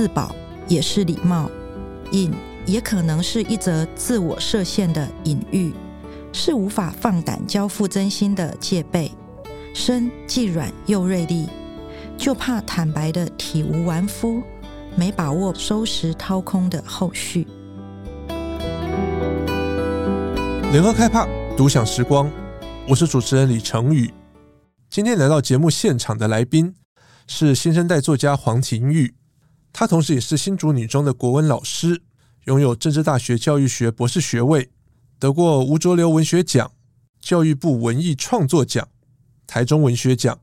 [0.00, 0.34] 自保，
[0.66, 1.44] 也是礼貌；
[2.10, 2.32] 隐
[2.64, 5.74] 也可能是一则自我设限的隐喻，
[6.32, 9.12] 是无法放胆交付真心的戒备。
[9.74, 11.46] 身既软又锐利，
[12.16, 14.42] 就怕坦白的体无完肤，
[14.96, 17.46] 没把握收拾掏空的后续。
[20.72, 21.28] 联合开帕，
[21.58, 22.30] 独享时光。
[22.88, 24.10] 我是主持人李成宇。
[24.88, 26.74] 今天来到节目现场的来宾
[27.26, 29.12] 是新生代作家黄庭玉，
[29.72, 32.02] 她同时也是新竹女中的国文老师，
[32.44, 34.70] 拥有政治大学教育学博士学位，
[35.18, 36.72] 得过吴浊流文学奖、
[37.20, 38.88] 教育部文艺创作奖。
[39.46, 40.38] 台中文学奖，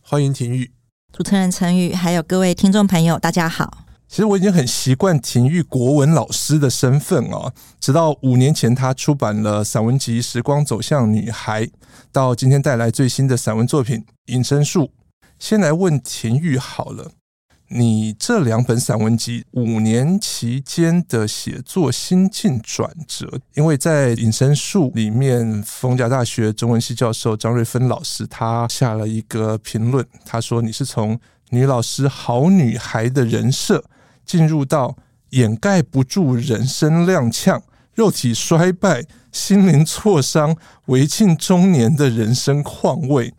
[0.00, 0.70] 欢迎庭玉。
[1.12, 3.84] 主持人陈宇，还有各位听众朋友，大家好。
[4.08, 11.64] 其实我已经很习惯庭玉国文老师的身份哦，直到五年前他出版了散文集《时光走向女孩》，
[12.10, 14.84] 到今天带来最新的散文作品《隐身术》。
[15.38, 17.12] 先来问庭玉好了。
[17.72, 31.16] 你这两本散文集五年期间的写作心境转折，因为在《隐身术》里面，逢甲大学中文系教授张瑞芬老师他下了一个评论，他说你是从
[31.50, 33.84] 女老师好女孩的人设，
[34.26, 34.96] 进入到
[35.28, 37.62] 掩盖不住人生踉跄、
[37.94, 43.32] 肉体衰败、心灵挫伤、危尽中年的人生况味，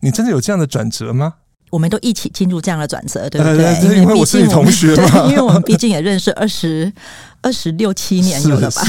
[0.00, 1.34] 你真的有这样的转折吗？
[1.70, 3.96] 我们都一起进入这样的转折，对不对？
[3.98, 6.92] 因为我是你同学嘛，因为我们毕竟也认识二十。
[7.40, 8.82] 二十六七年有了吧？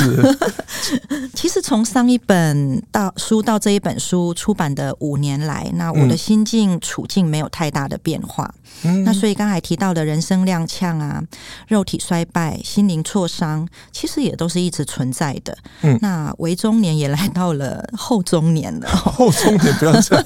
[1.35, 8.53] 其实从上一本到书到这一本书出版的五年来，那我的心境处境没有太大的变化。
[8.83, 11.21] 嗯、那所以刚才提到的人生踉跄啊，
[11.67, 15.57] 肉体衰败、心灵挫伤，其实也都是一直存在的。
[15.81, 18.89] 嗯，那为中年也来到了后中年了。
[18.93, 20.25] 后中年不要这样，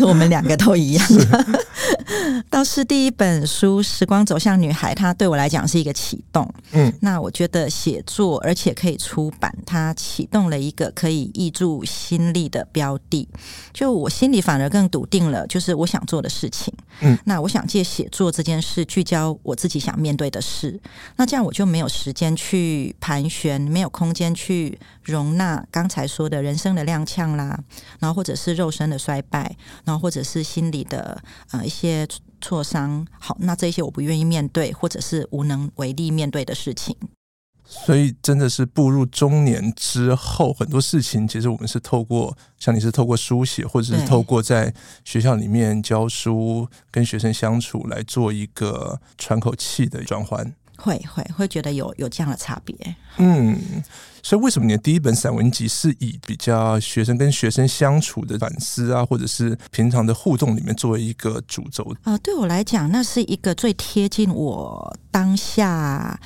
[0.00, 1.06] 我们两个都一样。
[2.50, 6.48] 倒是第一本书《时光走向女孩》，它对我来讲是一个启动。
[6.72, 13.28] 嗯，那我觉得写作而且可以出版，它启动了一个可以挹注心力的标的。
[13.72, 16.74] 就我心里反而更笃定了，就是我想做的事情。
[16.98, 20.80] 嗯，那我想借写作这件事聚焦我自己想面对的事。
[21.14, 27.56] 那这样我就没有时间去盘旋，没有空间去容纳刚才说的人生的踉跄啦，
[28.00, 31.22] 然后或者是肉身的衰败，然后或者是心理的
[31.52, 32.04] 呃一些
[32.40, 33.06] 挫伤。
[33.20, 36.96] 好，那这些我不愿意面对，或者是无能为力面对的事情。
[37.70, 44.72] 所以真的是步入中年之后，很多事情其实我们是透过，像你是透过书写，或者是透过在
[45.04, 50.54] 学校里面教书、跟学生相处来做一个喘口气的转换。
[50.80, 52.74] 会会会觉得有有这样的差别。
[53.16, 53.58] 嗯，
[54.22, 61.82] 所以为什么你的第一本散文集是以比较学生跟学生相处的反思啊，或者是平常的互动里面作为一个主轴？
[62.04, 66.18] 啊、呃，对我来讲，那是一个最贴近我当下。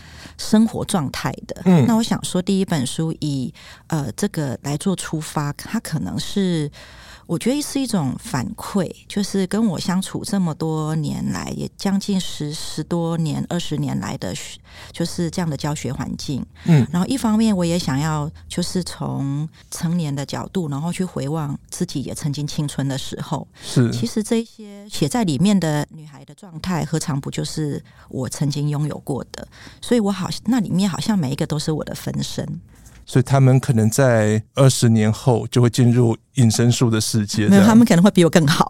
[0.50, 3.54] 生活状态的，嗯，那我想说，第一本书以
[3.86, 6.70] 呃这个来做出发，它可能是。
[7.26, 14.34] 我觉得是一种反馈，就是跟我相处这么多年来，也将近十十多年、二十年来的，
[14.92, 16.44] 就是这样的教学环境。
[16.64, 23.46] 嗯，然后一方面我也想要，就是从成年的角度，然后去回望自己也曾经青春的时候。
[23.62, 29.46] 是，其实这些写在里面的女孩的状态，何尝不就是我曾经拥有过的？
[29.80, 32.60] 所以我好，那里面好像每一个都是我的分身。
[33.04, 37.46] 所以他们可能在二十年后就会进入隐身术的世界。
[37.48, 38.66] 没有，他们可能会比我更好。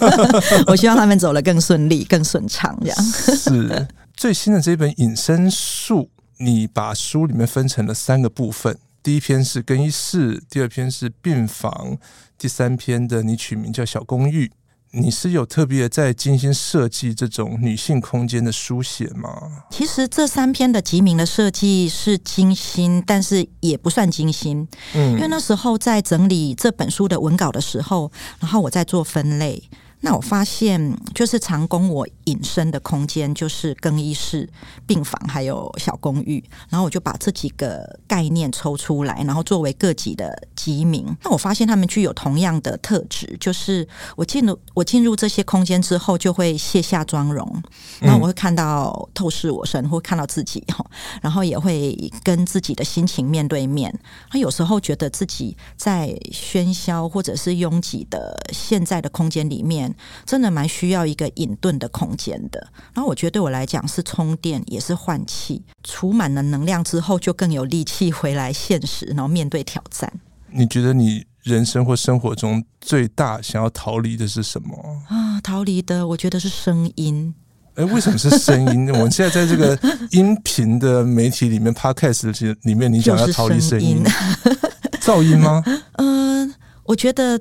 [0.68, 2.78] 我希望他们走得更顺利、更顺畅。
[2.80, 8.76] 这样是最新的这本隐身术，你把书里面分成了三个部分。
[9.02, 11.98] 第一篇是更衣室，第二篇是病房，
[12.38, 14.52] 第三篇的你取名叫小公寓。
[14.94, 19.64] 你是有特别在精心设计这种女性空间的书写吗？
[19.70, 24.68] 其实这三篇的集名的设计是精心，但是也不算精心。
[24.94, 29.62] 嗯，因为那时候在整理这本书的文稿的时候，然后我在做分类。
[30.04, 34.48] 那我发现，就是常供我隐身的空间，就是更衣室、
[34.84, 36.42] 病房，还有小公寓。
[36.68, 41.06] 然后我就把这几个概念抽出来，然后作为各级的集名。
[41.22, 47.62] 那我发现他们具有同样的特质，就是我进入我进入这些空间之后，就会卸下妆容，
[48.00, 50.84] 然后我会看到透视我身，会看到自己哈，
[51.22, 53.96] 然后也会跟自己的心情面对面。
[54.30, 59.91] 他有时候觉得自己在喧嚣或者是拥挤的现在的空间里面。
[60.24, 70.12] 真的蛮需要一个隐遁的空间的，然后我觉得对我来讲是充电，也是换气，储满了能量之后，就更有力气回来现实，然后面对挑战。
[70.50, 74.76] 你觉得你人生或生活中最大想要逃离的是什么
[75.08, 75.40] 啊？
[75.40, 77.34] 逃离的，我觉得是声音。
[77.74, 78.92] 哎，为什么是声音？
[78.92, 79.78] 我们现在在这个
[80.10, 84.04] 音频的媒体里面，Podcast 里面，你想要逃离声音？
[85.00, 85.62] 噪音吗？
[85.92, 86.54] 嗯、呃，
[86.84, 87.40] 我觉得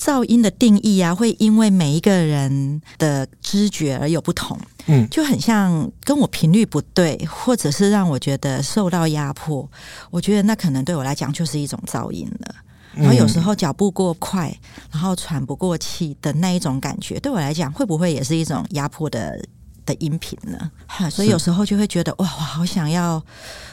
[0.00, 4.58] 噪音的定义啊，会因为每一个人的知觉而有不同。
[4.86, 9.70] 嗯，就很像跟我频率不对，或者是让我觉得受到压迫，
[10.10, 12.54] 我觉得那可能对我来讲就是一种噪音了。
[12.94, 14.52] 然后有时候脚步过快，
[14.90, 19.38] 然后喘不过气的那一种感觉，对我来讲会不会也是一种压迫的？
[19.92, 20.70] 的音频呢？
[21.10, 23.22] 所以有时候就会觉得哇，我好想要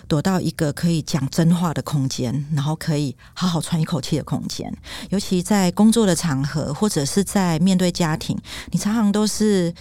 [0.07, 4.71] 躲到一个可以讲真话的空间，然后可以好好喘一口气的空间。
[5.09, 8.37] 尤其在工作的场合，或者是在面对家庭，
[8.71, 9.73] 你常常都是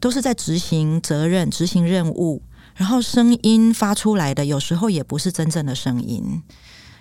[0.00, 2.42] 都是在执行责任、执行任务，
[2.74, 6.42] 然后声音发出来的，有时候也不是真正的声音。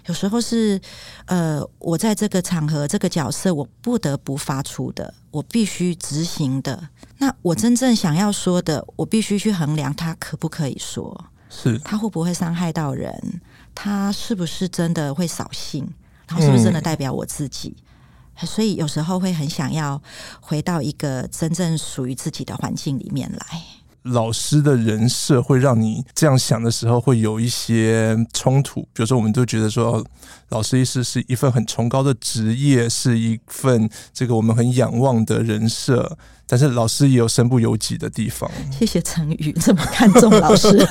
[0.08, 0.80] 有时候是，
[1.26, 6.90] 呃，我在这个场合、这个角色，我不得不发出的，我必须执行的。
[7.18, 13.42] 那我真正想要说的，我必须去衡量它可不可以说，是它会不会伤害到人，
[13.76, 15.88] 它是不是真的会扫兴，
[16.28, 17.76] 然后是不是真的代表我自己。
[17.78, 18.48] 嗯。
[18.48, 20.02] 所以有时候会很想要
[20.40, 23.62] 回到一个真正属于自己的环境里面来。
[24.08, 28.82] 老师的人设会让你这样想的时候，会有一些冲突。
[28.94, 30.04] 比如说，我们都觉得说，
[30.50, 36.18] 老师意思是一份很崇高的职业，是一份这个我们很仰望的人设。
[36.48, 38.50] 但是老师也有身不由己的地方。
[38.72, 40.68] 谢谢成宇这么看重老师。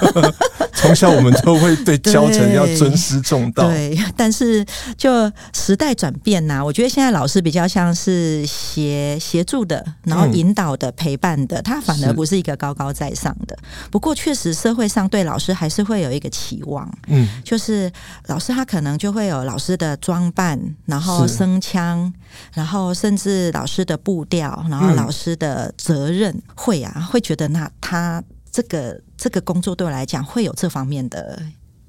[0.76, 3.66] 从小我们都会对教成要尊师重道。
[3.66, 4.64] 对，但是
[4.96, 13.56] 就时代转变呐、啊，我觉得现在老师比较像是协协助的，然后引导的、嗯、陪伴的，他反而不是一个高高在上的。
[13.90, 17.90] 不过确实社会上对老师还是会有一个期望，嗯，就是
[18.26, 22.12] 老师他可能就会有老师的装扮，然后声腔，
[22.52, 25.45] 然后甚至老师的步调，然后老师的。
[25.46, 31.40] 的责任会啊，会觉得那他这个这个工作对我来讲会有这方面的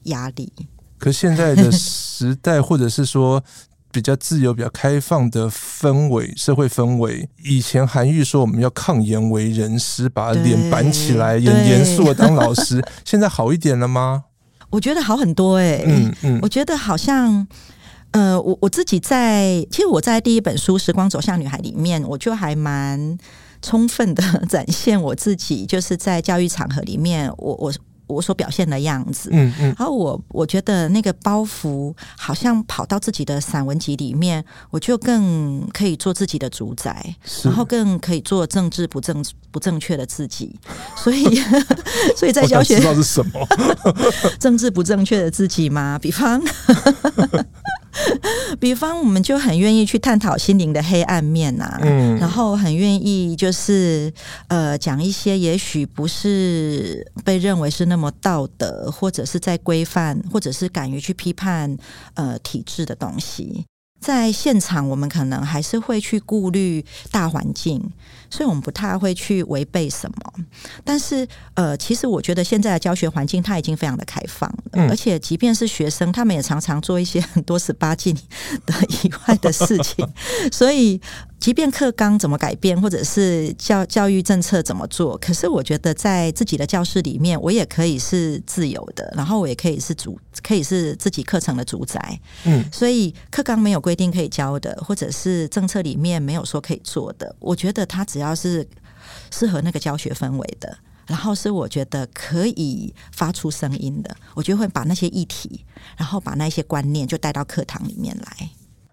[0.03, 0.51] 压力。
[0.99, 3.43] 可现在的时代，或者是说
[3.91, 12.83] 比较自由、比较开放的氛围、社会氛围，以前韩愈说我们要抗颜为人师，把脸板起来，演严肃的当老师。
[13.03, 14.25] 现在好一点了吗？
[14.69, 17.47] 我觉得好很多哎、欸，嗯嗯，我觉得好像。
[18.11, 23.17] 呃，我我自己在，其实我在第一本书《时光走向女孩》里面，我就还蛮
[23.67, 27.73] 充分的展现我自己，就是在教育场合里面，我我
[28.07, 29.29] 我所表现的样子。
[29.33, 29.65] 嗯嗯。
[29.77, 39.21] 然后我我觉得那个包袱好像跑到自己的散文集里面，我就更可以做自己的主宰，然后更可以做政治不正
[39.51, 40.57] 不正确的自己。
[40.95, 41.25] 所以，
[42.15, 43.45] 所以在教学知道是什么
[44.39, 45.99] 政治不正确的自己吗？
[46.01, 46.41] 比方。
[48.59, 54.11] 比方，我们就很愿意去探讨心灵的黑暗面呐、啊，嗯，然后很愿意就是
[54.47, 61.77] 呃讲一些也许不是被认为是那么道德，或者是在规范，或者是敢于去批判
[62.15, 63.65] 呃体制的东西。
[63.99, 67.81] 在现场，我们可能还是会去顾虑大环境，
[68.29, 70.33] 所以我们不太会去违背什么。
[70.83, 78.15] 但是，呃，其实我觉得现在的教学环境它已经非常的开放了，嗯，而且即便是学生，他们也常常做一些很多十八禁
[78.65, 80.07] 的以外的事情，
[80.51, 80.99] 所以。
[81.39, 92.19] 即便课纲怎么改变，或者是教教育政策怎么做，可是我觉得在自己的教室里面，我也可以是自由的，然后我也可以是主，可以是自己课程的主宰。
[92.45, 98.67] 嗯，所以课纲没有规定可以教的，或者是政策里面没有说可以做的，我觉得它只要是
[99.31, 108.49] 适合那个教学氛围的，然后是我觉得可以发出声音的，我就会把那些议题，然后把那些观念就带到课堂里面来。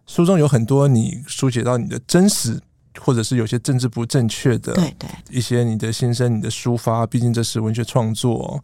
[0.07, 2.61] 书中有很多你书写到你的真实，
[3.01, 7.07] 或者是有些政治不正确的，对对，一些你的心声、你的抒发。
[7.07, 8.63] 毕竟这是文学创作，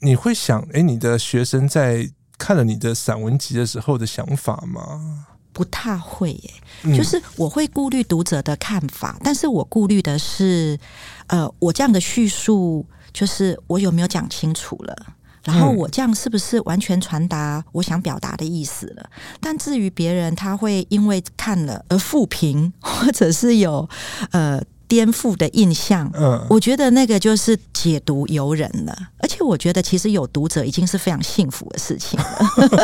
[0.00, 5.26] 你会想，哎，你的学生在看了你的散文集的时候的想法吗？
[5.52, 6.50] 不太会耶，
[6.96, 10.78] 就是我会顾虑读者的看法，嗯，但是我顾虑的是，
[11.26, 15.14] 呃，我这样的叙述，就是我有没有讲清楚了。
[15.42, 19.10] 然后我这样是不是完全传达我想表达的意思了？
[19.40, 23.88] 但至于别人，他会因为看了而复评，或者是有
[24.32, 24.62] 呃。
[24.90, 28.98] 颠覆的印象，嗯，我觉得那个就是解读由人了。
[29.18, 32.26] 而且我觉得，其实有读者已经是非常幸福的事情了。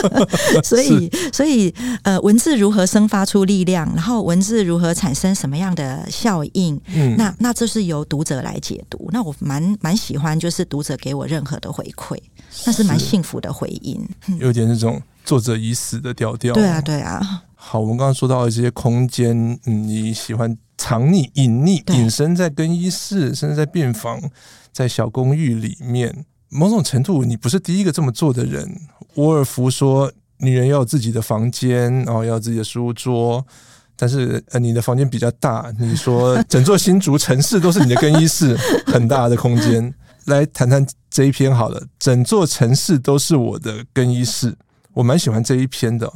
[0.63, 9.09] 所以，所以，呃，文字如何生发出力量，然后文字如何产生什么样的效应，嗯，那那这是由读者来解读。
[9.11, 12.17] 那我蛮蛮喜欢，就是读者给我任何的回馈，
[12.65, 14.09] 那是蛮幸福的回应。
[14.39, 16.55] 有点那种作者已死的调调。
[16.55, 17.43] 对啊，对啊。
[17.57, 20.57] 好，我们刚刚说到的这些空间，嗯，你喜欢
[20.89, 24.23] 藏匿、隐匿、隐身在更衣室，甚至在病房，
[24.71, 26.25] 在小公寓里面。
[26.49, 28.73] 某种程度，你不是第一个这么做的人。
[29.17, 33.45] 沃尔夫说，女人要有自己的房间，然后要有自己的书桌。
[33.97, 35.75] 但是，呃，你的房间比较大。
[35.77, 39.93] 你说，整座新竹城市都是你的更衣室， 很大的空间。
[40.27, 44.55] 来谈谈这一篇好了，整座城市都是我的更衣室。
[44.97, 46.11] 我蛮喜欢这一篇的，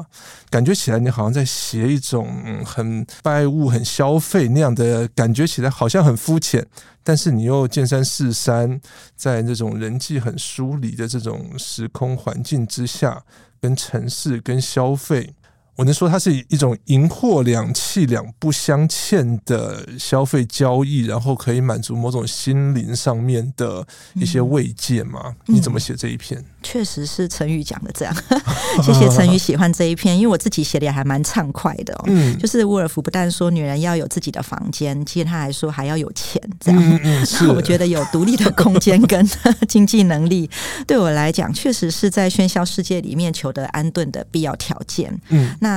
[0.49, 6.67] 感觉起来你好像在写一种很拜物、很消费那样的感觉，起来好像很肤浅，
[7.05, 8.81] 但是你又见山是山，
[9.15, 13.23] 在那种人际很疏离的这种时空环境之下，
[13.61, 15.35] 跟城市、跟消费。
[15.81, 25.35] 我能说它是一种银货两訖两不相欠的消费交易，然后可以满足某种心灵上面的一些慰藉吗？
[25.49, 26.45] 嗯、你怎么写这一篇？
[26.63, 28.15] 确实是陈宇讲的这样，
[28.85, 32.05] 谢谢陈宇喜欢这一篇，因为我自己写的也还蛮畅快的哦。
[32.09, 36.79] 嗯，就是沃尔夫不但说女人要有自己的房间，其实他还说还要有钱，这样。
[36.79, 37.49] 嗯嗯，是。
[37.49, 39.27] 我觉得有独立的空间跟
[39.67, 40.51] 经济能力，
[40.87, 45.19] 对我来讲，确实是在喧嚣世界里面求得安顿的必要条件。
[45.31, 45.70] 嗯，那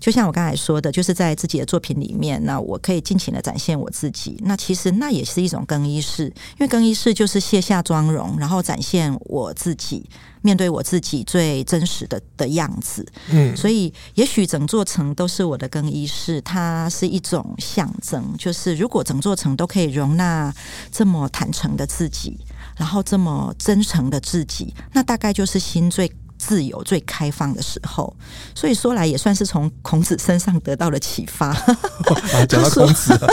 [0.00, 4.36] 就像我刚才说的，就是在自己的作品里面，那我可以尽情的展现我自己。
[4.44, 10.08] 那其实那也是一种更衣室，因为更衣室就是卸下妆容，然后展现我自己。
[10.44, 18.22] 面对我自己最真实的的样子，嗯，所以也许整座城都是我的更衣室，它是一种象征。
[18.36, 20.52] 就是如果整座城都可以容纳
[20.92, 22.36] 这么坦诚的自己，
[22.76, 26.12] 然后这么真诚的自己，那大概就是心最
[26.46, 28.14] 自由、最开放的时候。
[28.54, 31.54] 所以说来也算是从孔子身上得到了启发。
[32.48, 33.18] 讲到 孔子。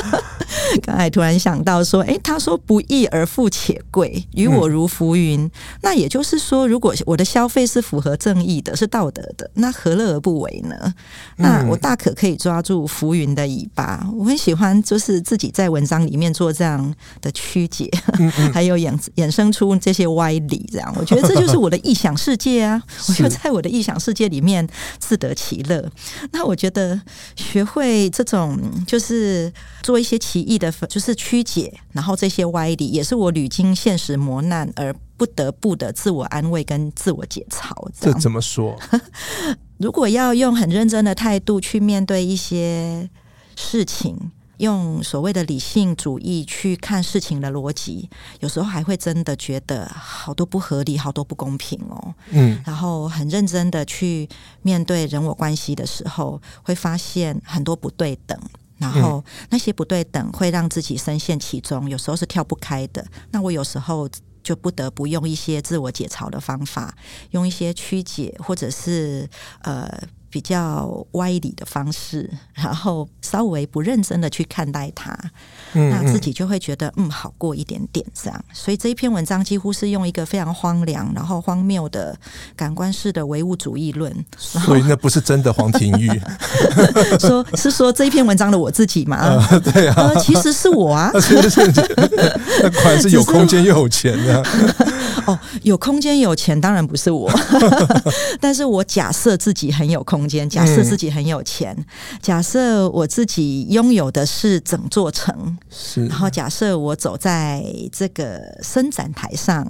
[0.83, 5.41] 刚才突然想到说，诶，他说不义而富且贵，与我如浮云。
[5.41, 5.51] 嗯、
[5.81, 10.75] 那也就是说，如果我的消费是符合正义的，是道德的，那何乐而不为呢？
[10.83, 10.93] 嗯、
[11.37, 14.05] 那我大可可以抓住浮云的尾巴。
[14.13, 17.89] 我很喜欢，就是自己在文章里面做这样的曲解，
[18.19, 20.69] 嗯嗯还有衍衍生出这些歪理。
[20.71, 22.81] 这样，我觉得这就是我的臆想世界啊！
[23.09, 24.65] 我就在我的臆想世界里面
[24.99, 25.91] 自得其乐。
[26.31, 27.01] 那我觉得
[27.35, 29.51] 学会这种，就是
[29.83, 30.61] 做一些奇异。
[30.61, 37.71] 的就是曲解，然后这些歪理也是我屡经现实磨难而不得不的自我安慰跟自我解嘲。
[37.99, 38.79] 这怎么说？
[39.79, 43.09] 如果要用很认真的态度去面对一些
[43.55, 44.31] 事情，
[44.61, 48.07] 用所谓的理性主义去看事情的逻辑，
[48.41, 52.13] 有时候还会真的觉得好多不合理，好多不公平哦。
[52.29, 54.29] 嗯，然后很认真的去
[54.61, 58.39] 面对人我关系的时候，会发现很多不对等。
[58.77, 63.03] 然后那些不对等会让自己深陷其中，有时候是跳不开的。
[63.31, 64.07] 那我有时候
[64.43, 66.95] 就不得不用一些自我解嘲的方法，
[67.31, 69.27] 用一些曲解，或者是
[69.63, 69.89] 呃。
[70.31, 75.11] 比较歪理的方式，然后稍微不认真的去看待它，
[75.73, 78.45] 嗯嗯，那自己就会觉得嗯，好过一点点这样。
[78.53, 82.17] 所以这一篇文章几乎是用一个非常荒凉，然后荒谬的
[82.55, 84.11] 感官式的唯物主义论。
[84.37, 86.09] 所以那不是真的黄庭玉，
[87.19, 89.17] 说是说这一篇文章的我自己嘛？
[89.51, 91.11] 呃、对啊、呃，其实是我啊。
[92.63, 94.41] 那果然是有空间又有钱的。
[95.25, 97.31] 哦，有空间有钱当然不是我，
[98.39, 101.85] 但是我假设自己很有空间，假设自己很有钱，嗯、
[102.21, 109.65] 假设我自己拥有的是整座城，是，然后假设我走在这个伸展台上。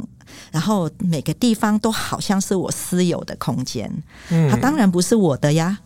[0.52, 3.92] 然后每个地方都好像是我私有的空间，
[4.30, 5.78] 嗯，它当然不是我的呀，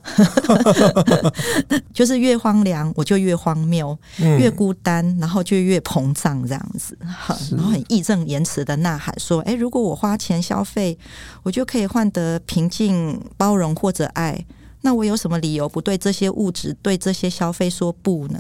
[1.94, 10.98] 就是越荒凉我就越荒谬，嗯，越孤单然后就越膨胀这样子，然后很义正言辞的呐喊说：“哎，如果我花钱消费，
[11.44, 14.46] 我就可以换得平静、包容或者爱，
[14.82, 18.40] 那我有什么理由不对这些物质、对这些消费说不呢？”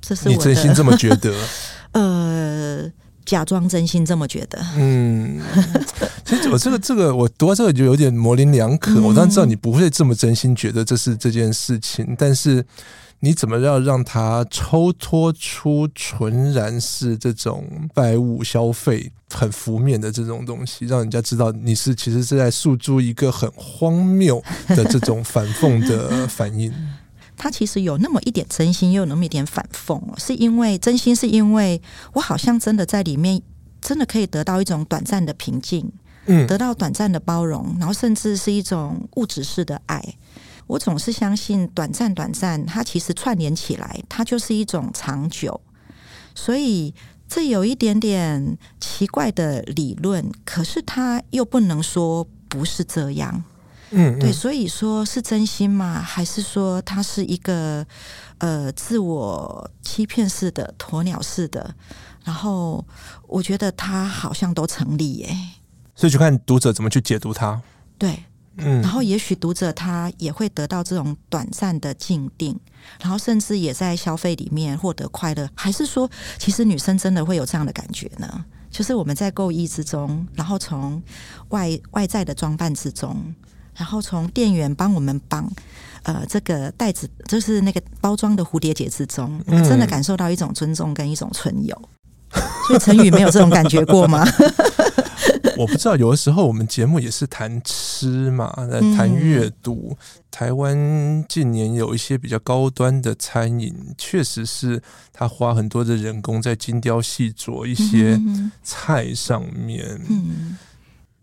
[0.00, 1.34] 这是我你真心这么觉得？
[1.92, 2.90] 呃。
[3.26, 4.58] 假装真心这么觉得。
[4.76, 5.42] 嗯，
[6.24, 9.02] 其实我这个这个，我读到这个就有点模棱两可。
[9.02, 12.64] 我当然知道你不会这么真心觉得这是这件事情，但是
[13.20, 26.72] 你怎么要让它抽脱出纯然是这种拜物消费、很浮面的这种东西，让人家知道你是其实是在诉诸一个很荒谬的这种反讽的反应。
[27.36, 31.80] 他其实有那么一点真心，又有那么一点反讽，是因为真心，是因为
[32.14, 33.40] 我好像真的在里面，
[33.80, 35.92] 真的可以得到一种短暂的平静，
[36.26, 40.02] 嗯，得到短暂的包容，然后甚至是一种物质式的爱。
[40.66, 45.60] 我总是相信，短暂、短暂，它其实串联起来，它就是一种长久。
[46.34, 46.92] 所以
[47.28, 53.44] 这有一点点奇怪的理论，可是它又不能说不是这样。
[53.96, 56.00] 嗯，嗯，对，所以说是真心吗？
[56.00, 57.84] 还是说他是一个
[58.38, 61.74] 呃自我欺骗式的鸵鸟式的？
[62.22, 62.84] 然后
[63.26, 65.36] 我觉得他好像都成立耶，
[65.94, 67.62] 所以就看读者怎么去解读他。
[67.96, 68.24] 对，
[68.56, 72.58] 嗯，然后也许读者他也会得到这种短暂的静定，
[73.00, 75.48] 然后甚至也在消费里面获得快乐。
[75.54, 78.44] 还是说，其实女生真的会有这样的感觉呢？
[78.68, 81.02] 就是我们在购衣之中，然后从
[81.50, 83.34] 外外在的装扮之中，
[83.76, 85.50] 然后从店员帮我们绑
[86.02, 91.80] 呃这个袋子，就是那个包装的蝴蝶结之中，真的感受到一种尊重跟一种存有。
[92.66, 94.26] 所以陈宇没有这种感觉过吗？
[95.56, 98.52] 我不知道，有的时候我们节目也是谈吃嘛，
[98.96, 99.96] 谈阅读。
[100.30, 104.82] 台湾近年有一些比较高端的餐饮，确实是
[105.14, 108.20] 他花很多的人工在精雕细琢一些
[108.62, 109.98] 菜上面。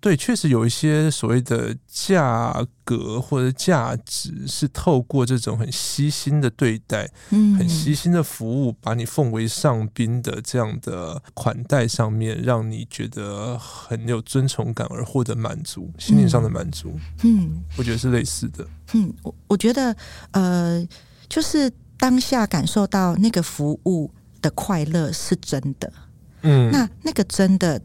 [0.03, 16.99] 对，确实有一些所谓的价格或者价值，是透过这种很悉心的对待、嗯、很悉心的服务，把你奉为上宾的这样的款待上面，让你觉得很有尊崇感而获得满足，心灵上的满足。
[17.23, 18.67] 嗯，我觉得是类似的。
[18.95, 19.95] 嗯，我我觉得
[20.31, 20.85] 呃，
[21.29, 25.93] 就是当下感受到那个服务的快乐是真的。
[26.41, 27.81] 嗯，那那个真的。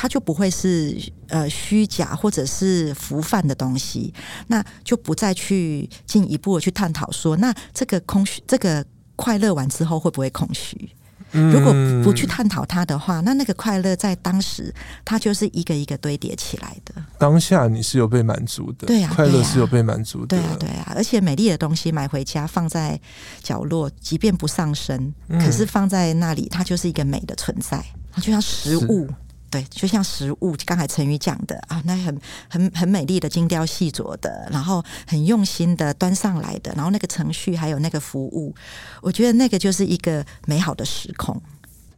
[0.00, 4.14] 它就不会是呃虚假或者是浮泛的东西，
[4.46, 8.86] 那就不再去进一步的去探讨说，那这个空虚，这个
[9.16, 10.88] 快乐完之后会不会空虚？
[11.32, 11.72] 如果
[12.04, 14.72] 不去探讨它的话，那那个快乐在当时
[15.04, 16.94] 它就是一个一个堆叠起来的。
[17.18, 20.92] 当下你是有被满足的，对呀，快乐是有被满足的，对呀，对呀。
[20.94, 22.98] 而且美丽的东西买回家放在
[23.42, 29.08] 角落，即便不上身，可是放在那里，它就是一个美的存在，它就像食物。
[29.50, 38.54] 对，就像食物，刚才陈宇讲的啊，那很很很美丽的精雕细琢的，然后很用心的端上来的，然后那个程序还有那个服务，
[39.00, 41.40] 我觉得那个就是一个美好的时空。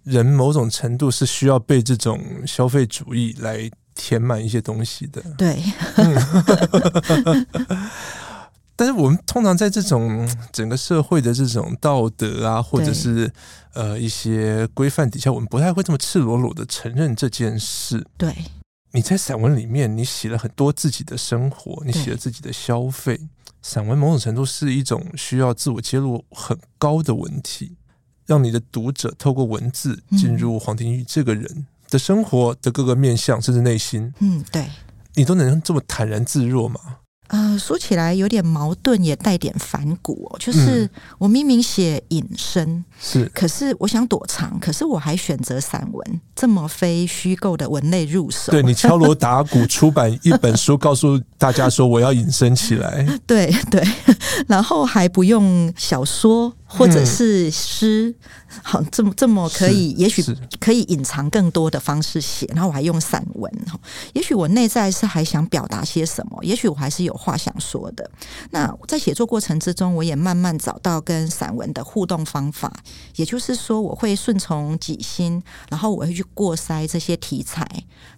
[0.04, 5.22] 人某种程度是需要被这种消费主义来填满一些东西的。
[5.36, 5.62] 对。
[8.80, 13.30] 但是我们通常在这种整个社会的这种道德啊，或者是
[13.74, 18.06] 呃一些规范底下，我们不太会这么赤裸裸的承认这件事。
[18.16, 18.34] 对，
[18.92, 23.20] 你在散文里面，你写了很多自己的生活，你写了自己的消费。
[23.60, 27.76] 散文某种程度是一种需要自我揭露很高的文体，
[28.24, 34.14] 让你的读者透过文字进入黄庭玉这个人的生活的各个面向，甚至内心。
[34.20, 34.66] 嗯，对，
[35.16, 36.80] 你都能这么坦然自若吗？
[37.30, 40.36] 呃，说起来有点矛盾，也带点反骨哦。
[40.38, 48.52] 就是我明明写隐身，是、嗯，可是我想躲藏，可是我还选择散文，这么非虚构的文类入手。
[48.52, 53.04] 对，你敲锣打鼓 出版一本书，告诉大家说我要隐身起来。
[53.26, 53.82] 对对，
[54.46, 56.54] 然后还不用小说。
[56.72, 58.14] 或者是诗，
[58.62, 60.24] 好，这么这么可以，也许
[60.60, 63.52] 可以隐藏更多的方式写，然后我还用散文，
[64.12, 68.08] 也许我内在是还想表达些什么，也许我还是有话想说的。
[68.52, 72.72] 那在写作过程之中，我也慢慢找到跟散文的互动方法，
[73.16, 77.66] 也就是说，我会顺从己心，然后我会去过筛这些题材。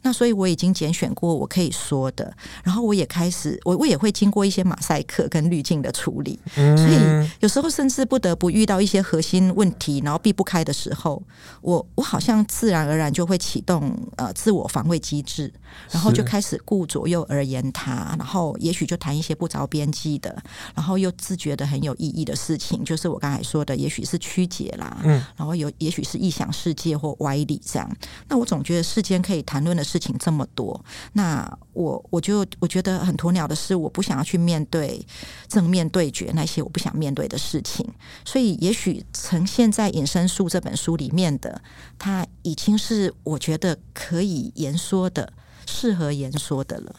[0.02, 2.32] 那所以我已经拣选过我可以说的，
[2.62, 8.52] 然后我也开始，我我也会经过一些马赛克跟滤镜的处理，所以有时候甚至不得不。
[8.52, 11.22] 遇到一些核心问题，然后避不开的时候，
[11.62, 15.50] 我我好像自然而然就会启动呃自我防卫机制，
[15.90, 20.36] 然后就开始顾左右而言他，然后也许就谈一些不着边际的，
[20.74, 27.96] 然后又自觉的很有意义的事情，就是我刚才说的，也许是曲解啦，嗯，然后有也许是异想世界或歪理这样。
[28.28, 30.82] 那我总觉得世间可以谈论的事情这么多，
[31.14, 35.04] 那我我就我觉得很鸵鸟的是，我不想要去面对
[35.48, 37.86] 正面对决那些我不想面对的事情。
[38.24, 41.60] 所以，也许呈现在《隐身术》这本书里面的，
[41.98, 45.32] 它已经是我觉得可以言说的、
[45.66, 46.94] 适合言说的了。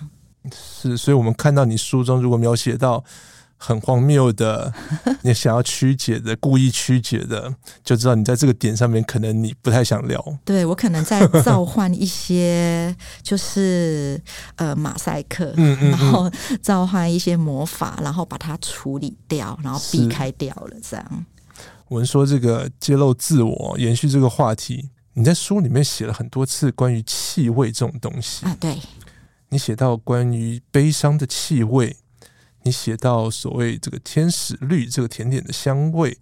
[0.53, 3.03] 是，所以我们看到你书中如果描写到。
[3.65, 4.73] 很荒谬的，
[5.23, 10.21] 你想要曲解的，故意曲解的，就知道你在这个点上面可能你不太想聊。
[10.43, 14.21] 对，我可能在 召唤一些，就是
[14.57, 16.29] 呃马赛克，嗯嗯嗯，然后
[16.61, 20.75] 召唤一些魔法，然后把它处理掉，然后避开掉了。
[20.81, 21.25] 这样，
[21.87, 28.57] 我们说这个揭露自我，延续这个话题，你在书里面写了很多次关于气味这种东西啊。
[28.59, 28.77] 对，
[29.47, 31.95] 你写到关于悲伤的气味。
[32.63, 36.17] 你写到所谓这个天使绿这个甜点的香味，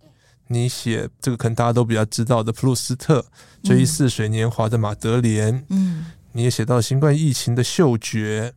[0.47, 3.25] 你写这个可能大家都比较知道的普鲁斯特
[3.63, 8.53] 追忆似水年华的马德莲，嗯，你也写到新冠疫情的嗅觉，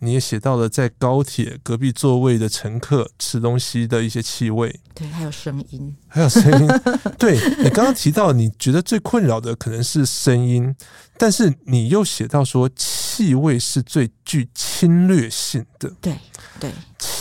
[0.00, 6.68] 你也写到了在高铁隔壁座位的乘客吃东西的一些气味，对，还有声音，还有声音。
[7.18, 10.74] 对，你刚刚提到，你觉得最困扰的可能是声音，
[11.16, 15.90] 但是你又写到说气味是最具侵略性的。
[16.00, 16.18] 对
[16.60, 16.70] 对，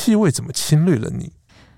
[0.03, 1.31] 气味怎么侵略了你？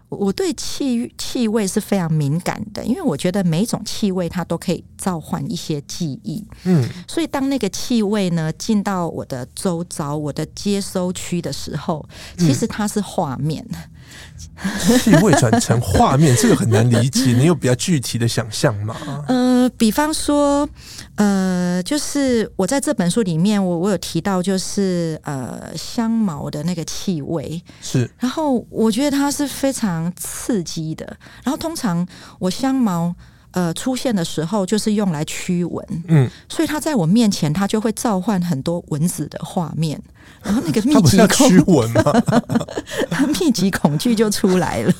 [0.09, 6.45] 我对气气味是非常敏感的，因为我觉得每一种气味它都可以召唤一些记忆。
[6.63, 12.07] 嗯，所以当那个气味呢进到我的周遭、我的接收区的时候，
[12.37, 13.65] 其实它是画面。
[13.71, 13.77] 嗯
[14.99, 17.33] 气味转成画面，这个很难理解。
[17.33, 18.95] 你有比较具体的想象吗？
[19.27, 20.67] 呃，比方说，
[21.15, 28.09] 呃，就是我在这本书里面，我我有提到，就是呃，香茅的那个气味是。
[28.19, 31.05] 然后我觉得它是非常刺激的。
[31.43, 32.07] 然后通常
[32.39, 33.13] 我香茅
[33.51, 36.03] 呃出现的时候，就是用来驱蚊。
[36.07, 40.01] 嗯，所以它在我面前，它就会召唤很多蚊子的画面。
[40.43, 42.03] 然后那个密集驱蚊嘛，
[43.09, 44.93] 他密集恐惧就出来了。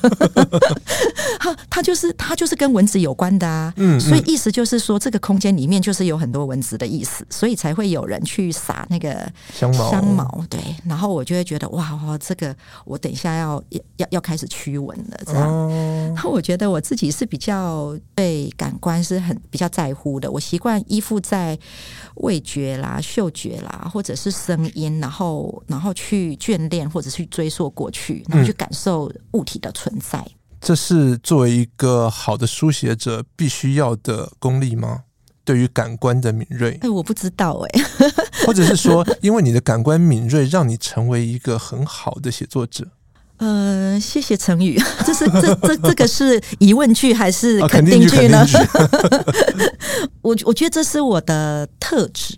[1.38, 9.90] 他他就是他就是跟蚊子有关的啊，嗯，所以意思就是说，这个空间里面就是有很多蚊子的意思，所以才会有人去撒那个香茅。
[9.90, 13.62] 香茅对，然后我就会觉得哇，这个我等一下要
[13.98, 15.68] 要要开始驱蚊了，这样。
[16.14, 21.56] 然后我觉得我自己是比较对感官是很比较在乎的，我习惯依附在
[22.16, 25.15] 味觉啦、嗅觉啦，或者是声音，然后。
[25.66, 30.18] 然后去眷恋，或者去追溯过去，然后去感受物体的存在。
[30.18, 35.04] 嗯，这是作为一个好的书写者必须要的功力吗？
[35.44, 36.76] 对于感官的敏锐？
[36.82, 37.80] 哎，我不知道哎。
[38.46, 42.88] 或者是说，因为你的感官敏锐，让你成为一个很好的写作者？
[43.38, 48.44] 呃，谢谢成语， 这是这这这个是疑问句还是肯定句呢？
[50.22, 52.36] 我我觉得这是我的特质，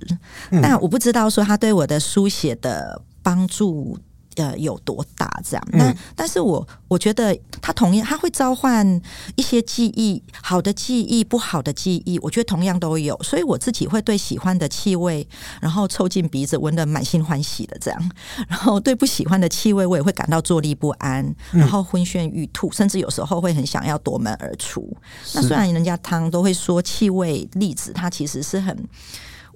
[0.50, 3.98] 嗯，但我不知道说他对我的书写的帮助。
[4.38, 5.68] 呃，有多大这样？
[5.72, 8.86] 但、嗯、但是我我觉得它同样，它会召唤
[9.34, 13.20] 一些记忆，好的记忆，不好的记忆，我觉得同样都有。
[13.20, 15.26] 所以我自己会对喜欢的气味，
[15.60, 18.00] 然后凑近鼻子闻得满心欢喜的这样；
[18.48, 24.96] 然后对不喜欢的气味，我也会感到坐立不安，然后昏眩欲吐，甚至有时候会很想要夺门而出。
[25.34, 28.88] 那虽然人家汤都会说气味粒子，它其实是很。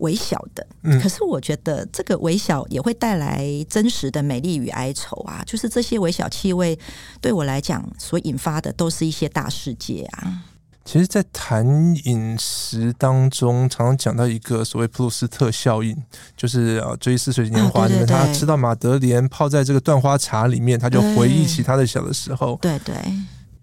[0.03, 0.67] 微小的，
[1.01, 5.43] 可是我觉得这个微小也会带来真实的美丽与哀愁啊！
[5.47, 6.79] 就是这些微小气味
[7.21, 10.43] 对我来讲所引发的，都是一些大世界啊。
[10.85, 11.65] 其实，在谈
[12.07, 15.97] 饮食当中，常常讲到一个所谓普鲁斯特效应，
[16.37, 22.59] 就是《追忆似水年华》里面，他吃到马德莲泡在这个断花茶里面，他就回忆起他的小的时候。
[22.61, 22.95] 对对。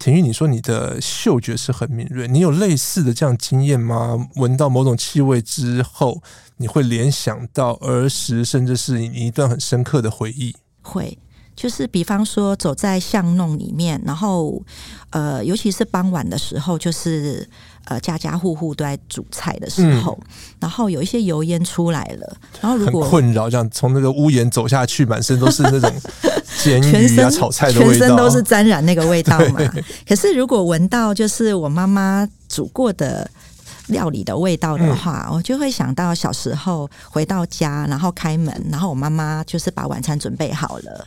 [0.00, 4.28] 婷玉，你说你的嗅觉是很敏锐，你有类似的这样经验吗？
[4.36, 6.22] 闻到某种气味之后，
[6.56, 10.56] 你会联想到儿时，甚至是你一段很深刻的回忆。
[10.80, 11.18] 会，
[11.54, 14.62] 就是比方说走在巷弄里面，然后
[15.10, 17.46] 呃，尤其是傍晚的时候，就是。
[17.86, 20.26] 呃，家家户户都在煮菜的时候，嗯、
[20.60, 25.92] 然后有一些油烟出来了，然后如果很困扰，这样从那个屋檐走下去，满身都是那种
[26.62, 29.60] 煎鱼啊、炒菜的味道，全身都是沾染那个味道嘛。
[30.06, 33.28] 可是如果闻到就是我妈妈煮过的
[33.86, 41.06] 料理的味道的话，嗯、我就会想到小时候回到家，然后开门，然后我妈妈就是把晚餐准备好了，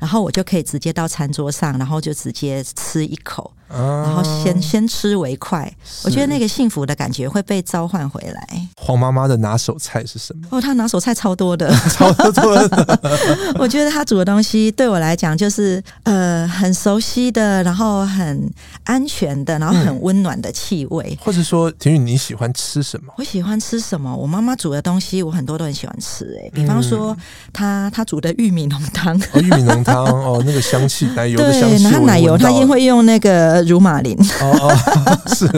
[0.00, 3.52] 然后我就可以直接到餐桌上，然后就直接吃一口。
[3.74, 5.72] 然后先先吃为快，
[6.04, 8.68] 我觉得那个幸福的感觉会被召唤回来。
[8.76, 10.46] 黄妈妈的拿手菜是什么？
[10.50, 13.00] 哦，她拿手菜超多的， 超多的。
[13.58, 18.46] 我觉得她煮的东西对我来讲就是呃很熟悉的，然后很
[18.84, 21.16] 安全的，然后很温暖的气味。
[21.18, 23.14] 或者说，婷宇你喜欢吃什么？
[23.16, 24.14] 我喜欢吃什么？
[24.14, 26.38] 我妈妈煮的东西，我很多都很喜欢吃。
[26.44, 27.16] 哎，比方说
[27.54, 33.62] 她她煮的玉米浓汤，哦，玉米浓汤 哦，那个香气奶油的香气，然后奶油它一定会用那个。
[33.62, 35.48] 乳马林哦哦 是，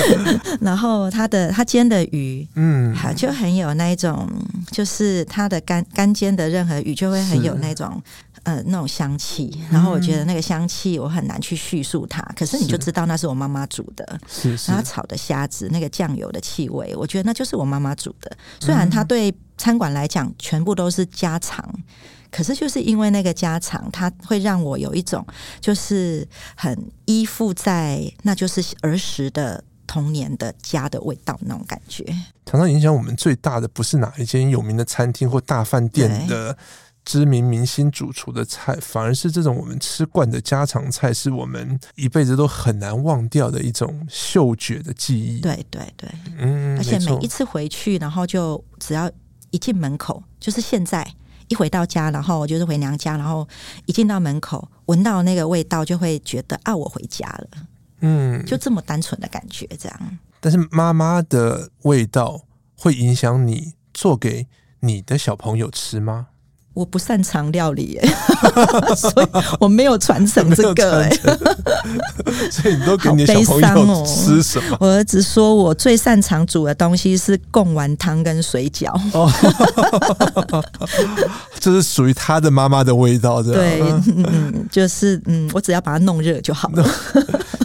[0.60, 4.28] 然后他的他煎的鱼，嗯，就很有那一种，
[4.70, 8.02] 就是它的干干煎的任何鱼就会很有那种
[8.42, 9.56] 呃那种香气。
[9.70, 18.36] 然后我觉得那个香气我很难去叙述它，可是你就知道那是我妈妈煮的，是，是然后炒的虾子那个酱油的气味，我觉得那就是我妈妈煮的。
[18.60, 21.64] 虽然它对餐馆来讲全部都是家常。
[22.34, 25.24] 可是就是因为那个家常，它会让我有一种
[25.60, 32.04] 就是很依附在，那就是儿时的童年的家的味道那种感觉。
[32.44, 36.58] 常常影响我们最大的不是哪一间有名的餐厅或大饭店的
[37.04, 45.40] 知名明星主厨的菜，反而是这种我们吃惯的家常菜，是我们一辈子都很难忘掉的一种嗅觉的记忆。
[45.40, 49.08] 对对对，嗯，而且每一次回去，然后就只要
[49.52, 51.08] 一进门口，就是现在。
[51.48, 53.46] 一回到家，然后就是回娘家，然后
[53.86, 57.48] 一进到门口，闻到那个味道，就会觉得啊，我回家了。
[58.00, 60.18] 嗯，就这么单纯的感觉，这样。
[60.40, 62.40] 但是妈妈的味道
[62.76, 64.46] 会影响你做给
[64.80, 66.28] 你的小朋友吃吗？
[66.74, 67.98] 我不擅长料理，
[68.96, 69.26] 所以
[69.60, 71.02] 我没有传承这 个。
[71.02, 71.10] 哎，
[72.50, 74.76] 所以你都给你的小朋友吃什么？
[74.80, 78.92] 我儿子说我最擅长煮的东西是贡丸汤跟水饺。
[79.12, 79.30] 哦，
[81.60, 83.80] 这是属于他的妈妈的味道，对，
[84.16, 86.84] 嗯，就是嗯，我只要把它弄热就好了。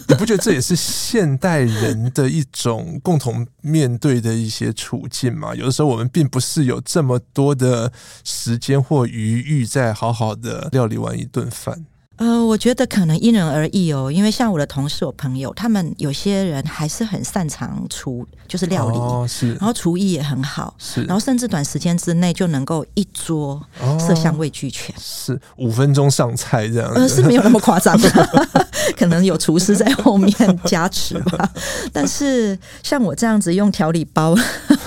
[0.09, 5.53] 你不觉得这也是现代人的一种共同面对的一些处境吗？
[5.53, 7.91] 有的时候我们并不是有这么多的
[8.23, 11.85] 时间或余裕，在好好的料理完一顿饭。
[12.15, 23.63] 呃，我觉得可能因人而异哦，因为像我的同事、我朋友，他们有些人还是很擅长厨，就是料理，哦、是，然后厨艺也很好，是，然后甚至短时间之内就能够一桌
[23.97, 27.97] 色香味俱全，哦、是五分钟上菜这样子，呃，是没有那么夸张。
[27.97, 28.09] 的，
[28.97, 31.49] 可能有厨师在后面加持吧。
[31.93, 34.35] 但是像我这样子用调理包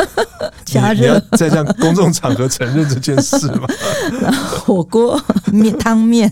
[0.67, 3.67] 加热，在这样公众场合承认这件事吗？
[4.21, 5.19] 然后火锅
[5.51, 6.31] 面汤面，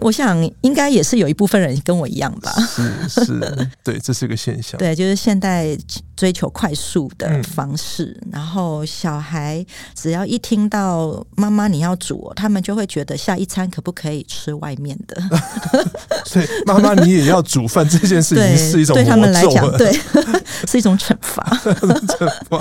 [0.00, 0.16] 我。
[0.16, 4.78] 想应该也是有一部分人跟我一样吧，是是，对，这是个现象。
[4.78, 5.76] 对，就是现代
[6.16, 15.22] 追求快速的方式，嗯、然后小孩只要一听到妈妈你要煮，他们就会觉得下一餐可不可以吃外面的？
[16.24, 19.92] 所以妈妈你也要煮饭这件事情是一种对，对他们来讲，对，
[20.66, 21.44] 是一种惩罚。
[21.66, 22.60] 惩罚，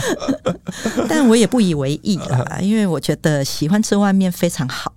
[1.07, 4.91] 但我也不以为意啦，因为我觉得喜欢吃外面非常好。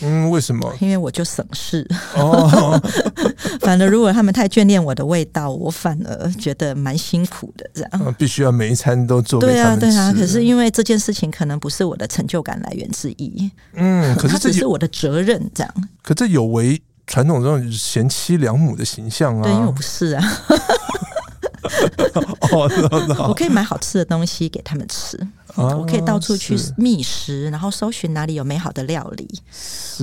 [0.00, 0.72] 嗯，为什么？
[0.80, 2.80] 因为我就省事哦。
[3.60, 7.68] 反而如果他们太眷恋我的味道，我反而觉得蛮辛苦的。
[7.74, 9.40] 这样，必须要每一餐都做。
[9.40, 10.12] 对啊，对啊。
[10.12, 13.50] 可是因为这件事情可能不是我的成就感来源之一。
[13.74, 15.38] 嗯，可是这只是我的责任。
[15.54, 19.42] 这样，可这有违传统这种贤妻良母的形象啊。
[19.42, 20.22] 对，因为我不是啊。
[22.52, 25.18] 哦，我可以买好吃的东西给他们吃。
[25.56, 29.28] 我可以到处去觅食，然后搜寻哪里有美好的料理。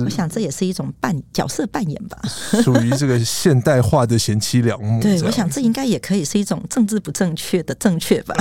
[0.04, 2.20] 我想这也是一种扮角色扮演吧，
[2.62, 5.00] 属于这个现代化的贤妻良母。
[5.00, 8.34] 对，我想这应该也可以是一种政治不正确的正确吧。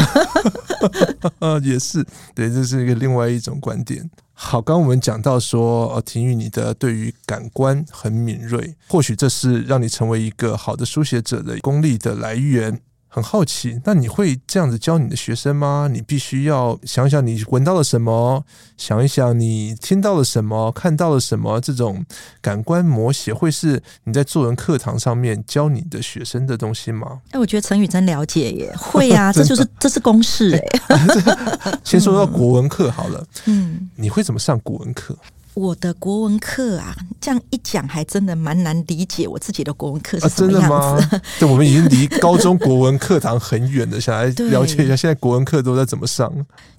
[1.64, 4.10] 也是，对，这是一个另外一种观点。
[4.34, 12.82] 好，刚刚我们讲到说，呃，婷玉你的对于感官很敏锐，或许这是让你成为一个好的书写者的功力的来源。
[13.16, 15.88] 很好奇，那你会这样子教你的学生吗？
[15.90, 18.44] 你必须要想想你闻到了什么，
[18.76, 22.06] 想一想你听到了什么，看到了什么，这种
[22.42, 27.22] 感官模写会是你在作文课堂上面教你的学生的东西吗？
[27.32, 31.80] 哎，我觉得陈宇真了解耶，会、啊， 这就是这是公式哎。
[31.86, 35.18] 先说到国文课好了，嗯，你会怎么上国文课？
[35.56, 40.68] 我的国文课啊，这样一讲还真的蛮难理解我自己的国文课是什么样子。
[40.68, 41.22] 啊、真的吗？
[41.40, 46.32] 对，我们已经离高中国文课堂很远了，想来 了解一下现在国文课都在怎么上。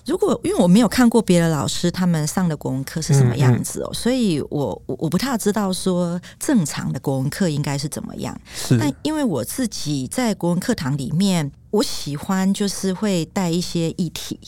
[0.04, 8.38] 如果因为我没有看过别的老师他们上的国文课是什么样子哦，嗯嗯，所以我我我不太知道说正常的国文课应该是怎么样。
[8.54, 14.38] 是，但因为我自己在国文课堂里面，我喜欢就是会带一些议题，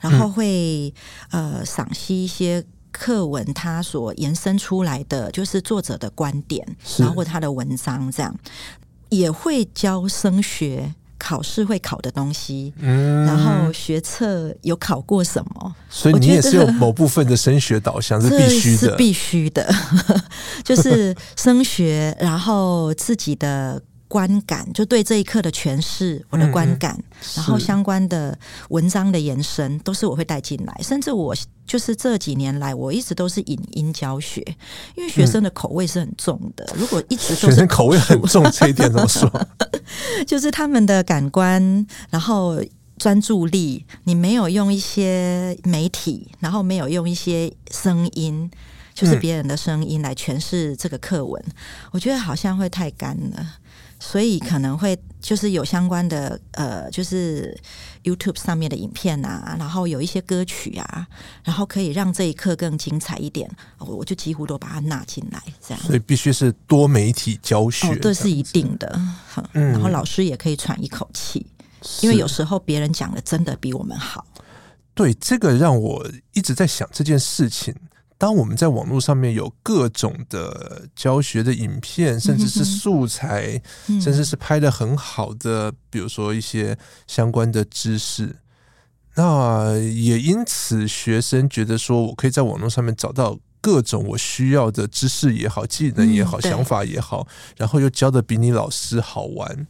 [0.00, 0.94] 然后会、
[1.32, 2.64] 嗯、呃赏析一些。
[2.92, 6.64] 课文它所延伸出来的就是作者的观点，
[6.98, 8.32] 然后他的文章这样，
[9.08, 19.74] 也会教升学考试会考的东西，嗯，然后学测有考过什么，所以你也是有某部分的升学导向是必须的，是必须的，
[20.62, 23.82] 就是升学，然后自己的。
[24.12, 30.80] 观感就对这一刻的诠释，我的观感，嗯、然后相关的文章的延伸，都是我会带进来。
[30.82, 31.34] 甚至我
[31.66, 34.42] 就是这几年来，我一直都是影音教学，
[34.96, 36.62] 因为学生的口味是很重的。
[36.74, 39.48] 嗯、如果一直都是学生口味很重，这一点怎么说？
[40.28, 42.62] 就是他们的感官，然后
[42.98, 48.50] 专注力，你没有用一些媒体，然后没有用一些声音，
[48.92, 51.52] 就是别人的声音来诠释这个课文，嗯、
[51.92, 53.46] 我觉得好像会太干了。
[54.04, 57.56] 所以可能会就是有相关的呃，就是
[58.02, 61.06] YouTube 上面的影片啊，然后有一些歌曲啊，
[61.44, 65.80] 然后可以让这一刻更精彩一点，我就几乎都把它纳进来，这样。
[65.84, 69.00] 所以必须是多媒体教学，哦，这是一定的。
[69.52, 71.46] 嗯，然后老师也可以喘一口气，
[72.00, 74.26] 因为有时候别人讲的真的比我们好。
[74.94, 77.72] 对，这个让我一直在想这件事情。
[78.22, 83.60] 当我们在网络上面有各种的教学的影片，甚至是素材，
[84.00, 88.36] 甚至是拍的很好的，比如说一些相关的知识，
[89.16, 99.66] 那也因此学生觉得说我可以在网络上面找到各种我需要的知识也好、技能也好、嗯、想法也好，然后又教的比你老师好玩。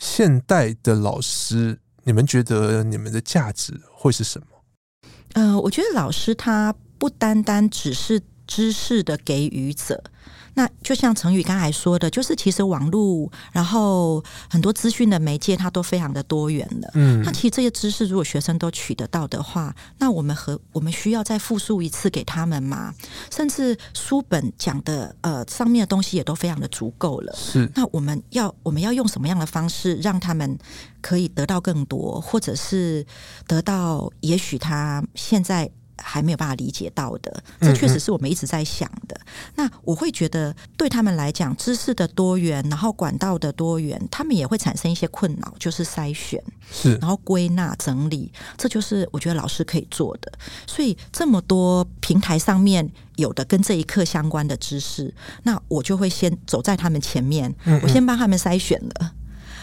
[0.00, 4.46] 现代的老师，你们觉得你们的价值会是什么？
[5.34, 10.04] 呃，我觉得老师他不单单只是知识的给予者。
[10.54, 16.90] 那就像成宇刚才说的，就是其实网络，然后很多资讯的媒介，它都非常的多元了。
[16.94, 22.94] 嗯，那其实这些知识，如果学生都取得到的话，那我们和我们需要再复述一次给他们吗？
[23.32, 27.34] 甚至书本讲的呃上面的东西也都非常的足够了。
[27.34, 30.56] 是，那我们要我们要用什么样的方式让他们
[31.00, 33.04] 可以得到更多，或者是
[33.48, 35.68] 得到也许他现在。
[35.98, 39.16] 还没有办法理解到的，这确实是我们一直在想的。
[39.16, 39.52] 嗯嗯。
[39.56, 50.32] 那我会觉得，对他们来讲，知识的多元，然后管道的多元，他们也会产生一些困扰，就是筛选，是，然后归纳整理，这就是我觉得老师可以做的。
[50.66, 57.80] 所以这么多平台上面有的跟这一课相关的知识，那我就会先走在他们前面，嗯嗯。
[57.82, 59.12] 我先帮他们筛选了。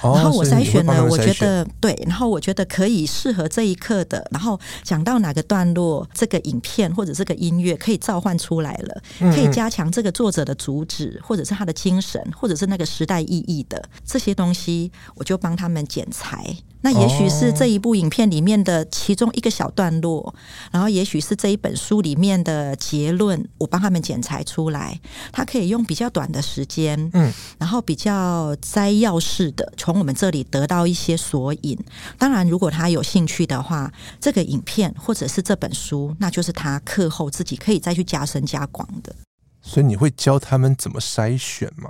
[0.02, 4.26] 然后我筛选了，我觉得对，然后我觉得可以适合这一刻的。
[4.32, 16.56] 然后讲到哪个段落，这个影片或者这个音乐可以召唤出来了，可以加强这个作者的主旨，或者是他的精神，或者是那个时代意义的这些东西，我就帮他们剪裁。
[16.82, 20.34] 那也许是这一部影片里面的其中一个小段落，
[20.72, 25.00] 然后也许是这一本书里面的结论，我帮他们剪裁出来。
[25.32, 31.78] 他可以用比较短的时间，嗯，然后比较摘要式的从我们这里得到一些索引。
[32.18, 39.14] 当然，如果他有兴趣的话，这个影片或者是这本书，那就是他课后自己可以再去加深加广的。
[39.62, 41.90] 所以你会教他们怎么筛选吗？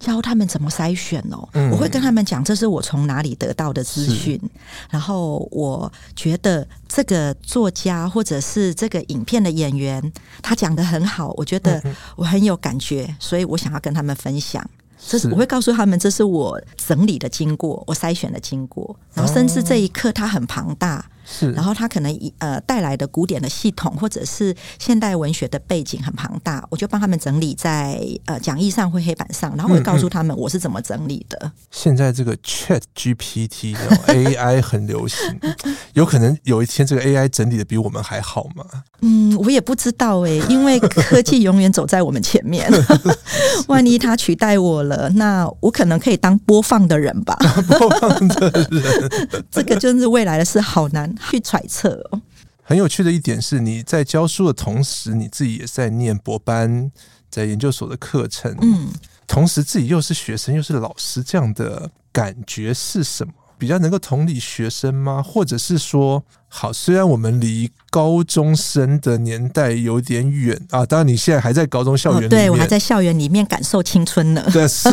[0.00, 4.40] 教他们怎么筛选哦，我会跟他们讲，这是我从哪里得到的资讯，
[4.88, 10.02] 然后我觉得这个作家或者是这个影片的演员，
[10.42, 11.80] 他讲得很好，我觉得
[12.16, 14.68] 我很有感觉，所以我想要跟他们分享。
[15.06, 15.28] 这是。
[15.28, 21.04] 我会告诉他们，这是我整理的经过，我筛选的经过，然后甚至这一刻它很庞大。
[21.30, 31.38] 是，然后他可能呃带来的古典的系统，或者是现代文学的背景很庞大，我就帮他们整理在呃讲义上或黑板上，然后我会告诉他们我是怎么整理的。
[31.42, 35.18] 嗯嗯、现在这个 Chat GPT AI 很流行，
[35.94, 38.64] 有可能有一天这个 AI 整理的比我们还好吗？
[39.02, 42.70] 嗯，我也不知道哎、欸，因为科技永远走在我们前面，
[43.68, 47.36] 万一它取代我了，那我可能可以当播放的人吧。
[47.78, 51.12] 播放的人，这个就是未来的事，好难。
[51.28, 52.20] 去揣测哦。
[52.62, 56.90] 很有趣的一点是，你在教书的同时，你自己也在念博班，
[57.28, 58.56] 在研究所的课程。
[58.62, 58.88] 嗯，
[59.26, 63.32] 同时自己又是学生，又是老师，这样的感觉是什么？
[63.58, 65.22] 比较能够同理学生吗？
[65.22, 74.42] 或者是说，好，虽然我们离高中生的年代有点远啊，当然你现在还在高中校园里面，哦、对我还在校园里面感受青春呢。
[74.50, 74.88] 对，是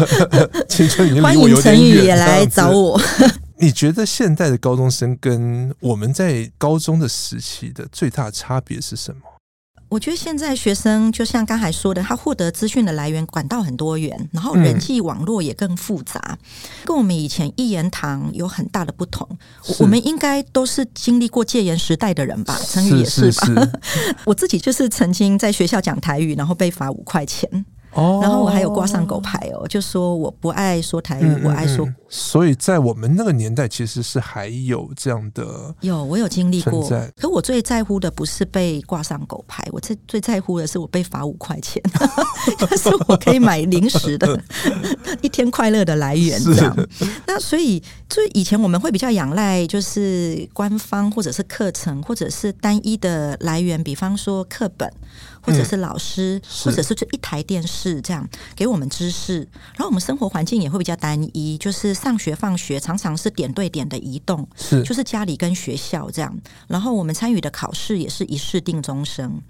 [0.70, 1.74] 青春已经离我有点远。
[1.74, 2.98] 欢迎陈宇也来找我。
[3.60, 9.20] 你觉得现在的高中生跟我们在高中的时期的最大差别是什么？
[9.88, 16.38] 我觉得现在学生就像刚才说的，他获得资讯的来源管道很多元，然后人际网络也更复杂，嗯、
[16.84, 19.26] 跟我们以前一言堂有很大的不同。
[19.80, 22.56] 我们应该都是经历过戒严时代的人吧？
[22.68, 23.46] 成语也是吧？
[23.46, 27.64] 是是是 我自己就是曾经在学校讲台语，然后被罚五块钱。
[27.92, 31.88] 哦，然后我还有挂上狗牌哦，就说我不爱说台语，嗯嗯嗯，我爱说。
[32.10, 35.74] 所以在我们那个年代，其实是还有这样的。
[35.80, 36.88] 有，我有经历过。
[37.16, 41.82] 可我最在乎的不是被挂上狗牌，我最最在乎的是我被罚五块钱，
[42.60, 44.40] 但是我可以买零食的
[45.20, 46.42] 一天快乐的来源。
[46.42, 46.74] 这样。
[47.26, 54.90] 那所以，就以前我们会比较仰赖，就是官方或者是课程，或者是单一的来源，比方说课本。
[55.48, 59.38] 或者是老师，嗯、或者是就一台电视这样给我们知识，
[59.74, 69.40] 然后我们生活环境也会比较单一，就是上学放学常常是点对点的移动，是就是家里跟学校这样，然后我们参与的考试也是一试定终生。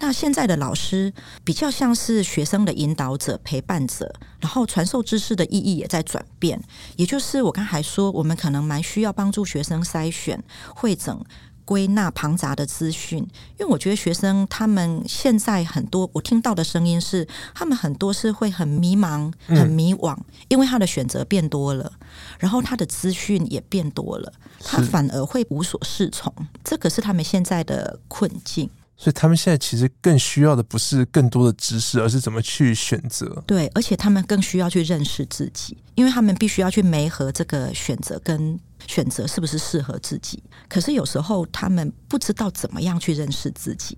[0.00, 1.12] 那现在的老师
[1.44, 6.60] 比较像是学生的引导者、陪伴者，然后传授知识的意义也在转变，
[6.96, 10.42] 也就是我刚才说，我们可能蛮需要帮助学生筛选、
[10.74, 11.24] 会整。
[11.64, 13.18] 归纳庞杂的资讯，
[13.58, 20.16] 因为我觉得学生他们现在很多，我听到的声音是，他们很多是会很迷茫、很迷惘，
[20.48, 21.92] 因为他的选择变多了，
[22.38, 28.68] 然后他的资讯也变多了，他反而会无所适从，这个是他们现在的困境。
[29.04, 33.44] 所以他们现在其实更需要的不是更多的知识，而是怎么去选择。
[33.46, 38.58] 对，而且他们更需要去认识自己，因为他们必须要去媒合这个选择跟。
[38.86, 40.42] 选择是不是适合自己？
[40.68, 43.96] 可是有时候他们不知道怎么样去认识自己。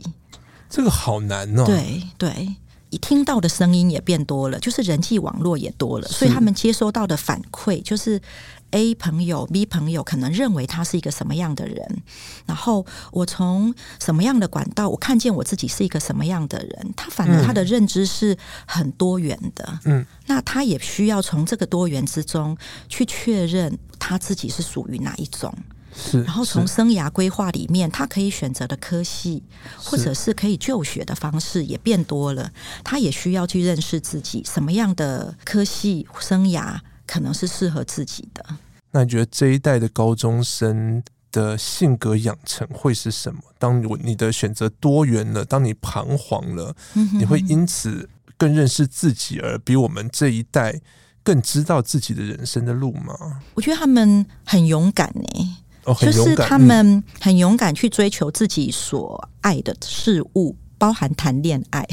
[0.70, 1.64] 这个好难哦。
[1.66, 2.54] 对对，
[2.90, 8.20] 一听到的声音也变多了，就是人际网络也多了，所以他们接收到的反馈就是。
[8.72, 12.02] A 朋友、B 朋友可能认为他是一个什么样的人，
[12.46, 18.36] 然后我从什么样的管道，我看见我自己是一个什么样的人，他反而他的认知是
[18.66, 19.78] 很多元的。
[19.84, 22.56] 嗯，那他也需要从这个多元之中
[22.88, 25.54] 去确认他自己是属于哪一种。
[25.98, 29.42] 是，然后从生涯规划里面，他可以选择的科系
[29.78, 32.52] 或者是可以就学的方式也变多了。
[32.84, 36.78] 他也需要去认识自己什么样的科系生涯。
[37.06, 38.44] 可能是适合自己的。
[38.90, 43.40] 那你觉得这一代的高中生的性格养成会是什么？
[43.58, 46.74] 当你你的选择多元了，当你彷徨了，
[47.12, 50.80] 你会因此更认识自己，而比我们这一代
[51.22, 53.42] 更知道自己的人生的路吗？
[53.54, 55.56] 我觉得他们很勇敢呢、
[56.00, 60.56] 就是他们很勇敢去追求自己所爱的事物。
[60.78, 61.86] 包含谈恋爱，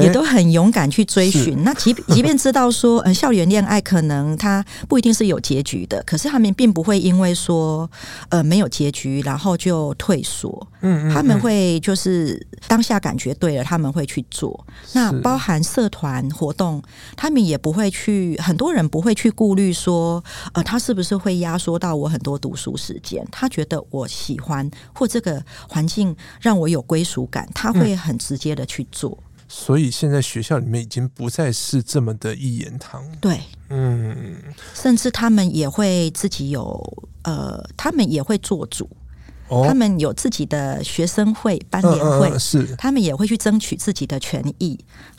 [0.00, 1.62] 也都很勇敢去追寻。
[1.62, 7.90] 那即即便知道说，呃，校园恋爱可能它不一定是有结局的，可是他们并不会因为说，
[8.30, 10.66] 呃，没有结局，然后就退缩。
[10.80, 14.66] 嗯，他们会就是当下感觉对了，他们会去做。
[14.92, 16.82] 那包含社团活动，
[17.16, 20.22] 他们也不会去，很多人不会去顾虑说，
[20.54, 23.26] 呃，他是不是会压缩到我很多读书时间？
[23.30, 28.13] 他觉得我喜欢或这个环境让我有归属感，他会很。
[28.18, 33.04] 直接的去做，所以现在学校里面已经不再是这么的一言堂。
[33.20, 33.40] 对，
[33.70, 34.36] 嗯，
[34.74, 38.88] 甚至他们也会自己有呃，他们也会做主，
[39.48, 44.78] 哦、他们有自己的学生会、班联会，嗯嗯、是他们也会去争取自己的权益。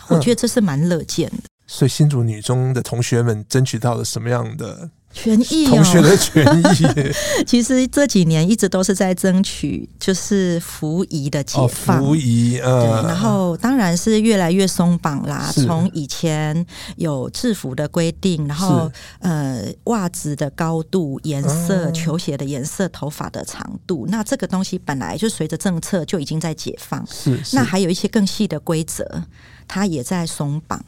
[0.10, 1.50] 我觉得这是蛮乐见的。
[1.68, 4.90] 所以新竹女中的同学们争取到了什么样的？
[5.16, 7.14] 权益、哦，同学的权益。
[7.48, 12.04] 其实这几年一直都是在争取，就是服仪的解放。
[12.04, 15.50] 服仪，呃，然后当然是越来越松绑啦。
[15.56, 16.66] 从以前
[16.98, 27.06] 有制服的规定，然后呃，袜子的高度、颜色、球鞋的颜色、头发的长度，那这个东西本来就随着政策就已经在解放。
[27.10, 29.24] 是，那还有一些更细的规则，
[29.66, 30.84] 它也在松绑。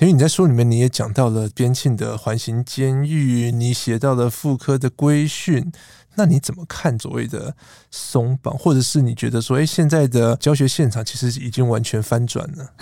[0.00, 5.72] 因为你在书里面你也讲到了边沁的环形监狱，你写到了妇科的规训，
[6.14, 7.56] 那你怎么看所谓的
[7.90, 12.72] 松绑，或者是你觉得说，哎，现在的教学现场其实已经完全翻转了？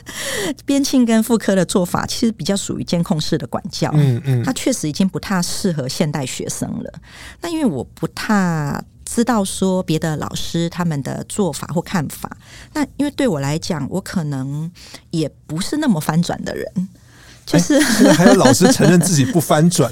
[0.64, 6.90] 边沁跟妇科的做法其实比较属于监控式的管教，嗯嗯，它确实已经不太适合现代学生了。
[7.42, 8.82] 那因为我不太。
[9.04, 12.36] 知道说别的老师他们的做法或看法，
[12.72, 14.70] 那因为对我来讲，我可能
[15.10, 16.88] 也不是那么翻转的人。
[17.46, 19.90] 就是、欸，还有老师承认自己不翻转。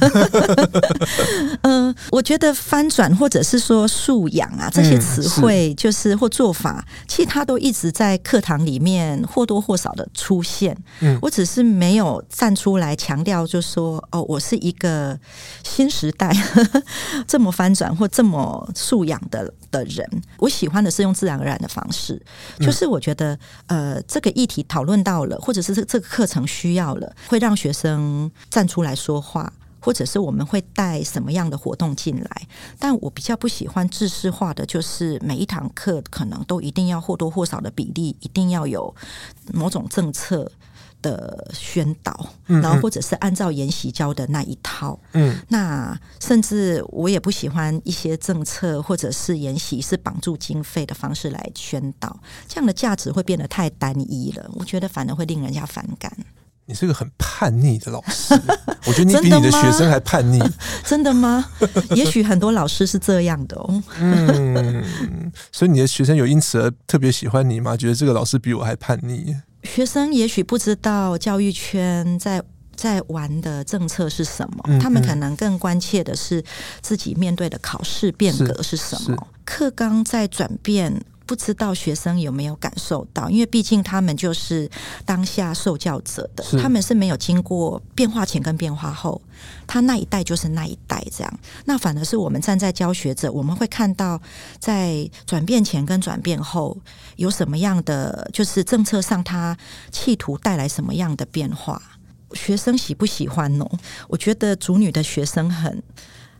[1.62, 10.76] 嗯、 呃，我觉得翻转或者是说素养啊这些词汇，就是或做法，其实他都一直在课堂里面或多或少的出现。
[11.00, 15.18] 嗯，我只是没有站出来强调，就说哦，我是一个
[15.62, 16.34] 新时代
[17.28, 20.08] 这么翻转或这么素养的的人。
[20.38, 22.22] 我喜欢的是用自然而然的方式，
[22.60, 27.42] 就是我觉得呃，这个议题讨论到了，或者是这这个课程需要了，会。
[27.42, 32.42] 让学生站出来说话，或者是我们会带什么样的活动进来？
[32.78, 38.94] 但我比较不喜欢制式化的，就是每一堂课可能都一定要或多或少的比例，一定要有
[39.52, 40.48] 某种政策
[41.02, 44.98] 的宣导，然后或者是按照研习教的那一套。
[45.12, 54.50] 嗯，那甚至我也不喜欢一些政策或者是研习是绑住经费的方式来宣导，这样的价值会变得太单一了。
[54.54, 56.10] 我觉得反而会令人家反感。
[56.64, 58.40] 你是个很叛逆的老师，
[58.86, 60.40] 我觉得你比你的学生还叛逆。
[60.84, 61.44] 真的吗？
[61.90, 63.82] 也许很多老师是这样的哦。
[63.98, 64.82] 嗯，
[65.50, 67.76] 所以你的学生有因此而特别喜欢你吗？
[67.76, 69.36] 觉得这个老师比我还叛逆？
[69.62, 72.42] 学生也许不知道教育圈在
[72.74, 76.42] 在玩的政策是什么，他们可能更关切的是
[76.80, 81.04] 自己面对的考试变革是什么，课纲在转变。
[81.32, 84.70] 不知道学生有没有感受到，因为毕竟他们就是
[85.06, 89.18] 当下受教者的，他们是没有经过变化前跟变化后，
[89.66, 91.40] 他那一代就是那一代这样。
[91.64, 94.20] 那反而是我们站在教学者，我们会看到
[94.58, 96.76] 在转变前跟转变后
[97.16, 99.56] 有什么样的，就是政策上他
[99.90, 101.80] 企图带来什么样的变化，
[102.34, 103.66] 学生喜不喜欢呢？
[104.06, 105.82] 我觉得主女的学生很。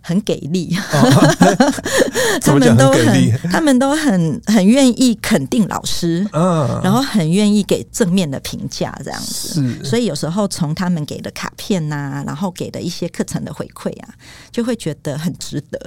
[0.03, 1.71] 很给力，哦、
[2.43, 9.55] 他们都很，他们都很很愿意肯定老师，嗯，然后很愿意给正面的评价，这样子。
[9.55, 14.09] 是，所以有时候从他们给的卡片呐、啊，然后给的一些课程的回馈啊，
[14.51, 15.79] 就会觉得很值得。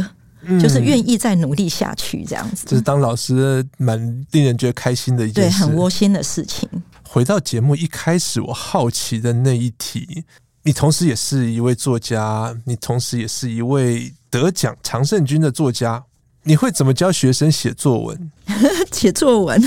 [0.48, 2.68] 嗯、就是愿意再努力下去这样子。
[2.68, 4.00] 就是当老师蛮
[4.32, 6.70] 令人觉得开心的一件事，对，很窝心的事情。
[7.04, 10.24] 回到节目一开始，我好奇的那一题，
[10.68, 16.04] 你同时也是一位作家，你同时也是一位得奖常胜军的作家。
[16.42, 18.32] 你会怎么教学生写作文？
[18.92, 19.62] 写作文，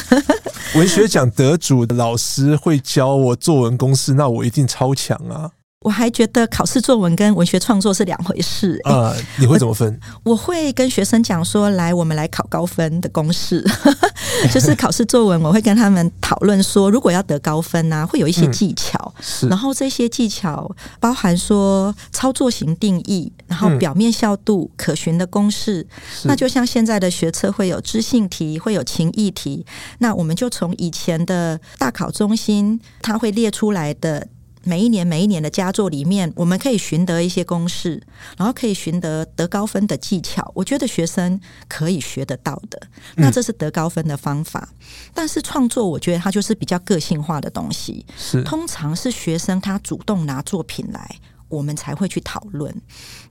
[0.74, 5.49] 文学奖得主的老师会教我作文公式，那我一定超强啊！
[5.89, 9.16] 我还觉得考试作文跟文学创作是两回事啊、呃！
[9.39, 9.99] 你会怎么分？
[10.22, 13.64] 我，我会跟学生讲说：“来，我们来考高分的公式，
[14.53, 19.14] 就是考试作文。”我会跟他们讨论说，如果要得高分呢、啊，会有一些技巧。
[19.45, 20.70] 嗯、然后这些技巧
[21.01, 25.86] 包含说操作型定义，然后表面效度、可循的公式。
[26.24, 29.64] 那就像现在的学测会有知性题，会有情意题。
[30.01, 34.28] 那我们就从以前的大考中心，它会列出来的。
[34.68, 38.02] 每一年每一年的佳作里面，我们可以寻得一些公式，
[38.36, 40.52] 然后可以寻得得高分的技巧。
[40.54, 42.78] 我觉得学生可以学得到的，
[43.16, 44.68] 那这是得高分的方法。
[44.70, 44.76] 嗯、
[45.14, 51.16] 但是创作，我觉得它就是比较个性化的东西，是通常是学生他主动拿作品来。
[51.48, 52.70] 我们才会去讨论，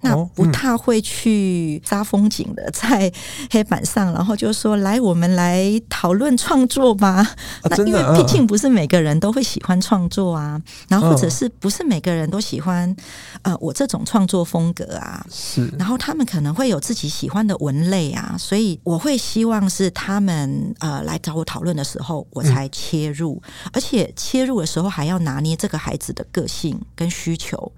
[0.02, 3.12] 那不太会去杀风景的，在
[3.52, 7.36] 黑板上，然后就说：“来，我们来讨论创作吧。”
[7.70, 12.96] 那因为毕竟不是每个人都会喜欢创作啊，然后或者是不是每个人都喜欢
[13.42, 15.26] 呃我这种创作风格啊？
[15.32, 23.42] 是，然后他们可能会有自己喜欢的文类啊，所以我会希望是他们呃来找我讨论的时候，我才切入，
[23.74, 27.72] 而且切入的时候还要拿捏这个孩子的个性跟需求。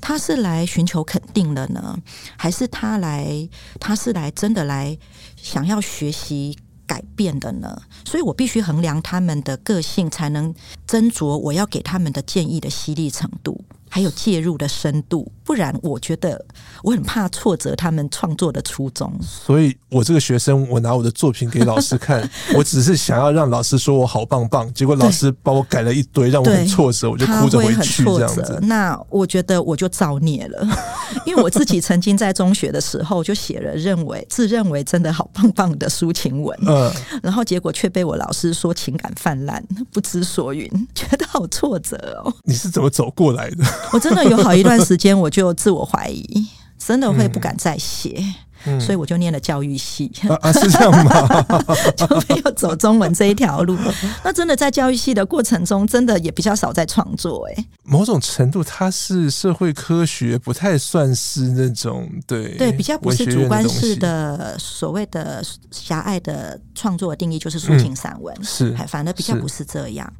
[0.00, 1.98] 他是来寻求肯定的呢，
[2.36, 3.48] 还是他来？
[3.80, 4.98] 他是来真的来
[5.36, 7.82] 想要学习改变的呢？
[8.04, 10.54] 所以我必须衡量他们的个性，才能
[10.86, 13.64] 斟酌我要给他们的建议的犀利程度。
[13.96, 16.44] 还有介入的深度，不然我觉得
[16.82, 19.10] 我很怕挫折他们创作的初衷。
[19.22, 28.58] 所以，我这个学生，我拿我的作品给老师看， 我只是想要让老师说我好棒棒，结果老师把我改了一堆，让我很挫折，我就哭着回去这样子。
[28.64, 30.68] 那我觉得我就造孽了，
[31.24, 36.92] 因为我自己曾经在中学的时候就写了认为自认为真的好棒棒的抒情文，嗯，
[37.22, 42.30] 然后结果却被我老师说情感泛滥，不知所云，觉得好挫折哦。
[42.44, 43.64] 你是怎么走过来的？
[43.92, 46.46] 我真的有好一段时间，我就自我怀疑，
[46.78, 48.34] 真的会不敢再写，嗯
[48.66, 50.10] 嗯、所以我就念了教育系。
[50.28, 51.42] 啊，啊，是这样吗？
[51.96, 53.76] 就没有走中文这一条路。
[54.24, 57.48] 那真的在教育系的过程中，真的也比较少在创作。
[57.48, 68.34] 哎，某种程度，它是社会科学，不太算是那种对对，比较不是主观式的所谓的狭隘的创作的定义，就是抒情散文。
[68.38, 70.12] 嗯、是，反而比较不是这样。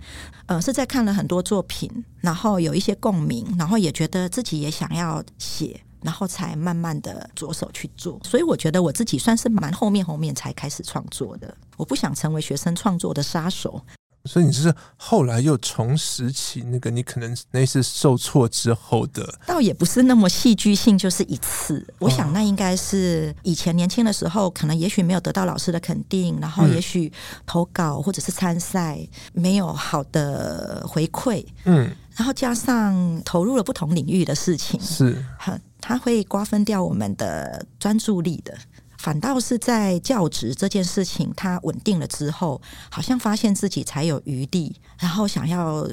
[0.47, 1.90] 呃，是在看了很多作品，
[2.20, 8.21] 然后有一些共鸣，然后也觉得自己也想要写，然后才慢慢的着手去做。
[8.23, 11.53] 所以我觉得我自己算是蛮后面后面才开始创作的。
[11.77, 13.83] 我不想成为学生创作的杀手。
[14.25, 21.87] 所以你是后来又重拾起那个你可能那次受挫之后的，倒也不是那么戏剧性，就是一次。
[22.01, 27.13] 我想那应该是以前年轻的时候，可能也许没有得到老师的肯定，然后也许
[27.47, 28.99] 投稿或者是参赛
[29.33, 38.59] 没有好的回馈，嗯，然后加上投入了不同领域的事情，是很，他会瓜分掉我们的专注力的。
[38.99, 42.61] 反倒是在教职这件事情，他稳定了之后，
[42.91, 45.89] 好像发现自己才有余地，然后想要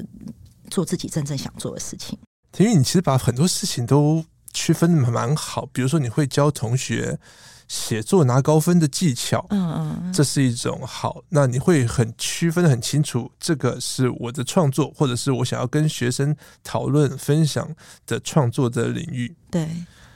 [0.68, 2.18] 做自己真正想做的事情。
[2.58, 7.16] 因为你其实把很多事情都区分的蛮好，比如说你会教同学
[7.68, 11.22] 写作拿高分的技巧，嗯嗯，这是一种好。
[11.28, 17.68] 那你会很区分的很清楚，这个是我的创作，或者是我想要跟学生讨论分享
[18.06, 19.68] 的创作的领域，对。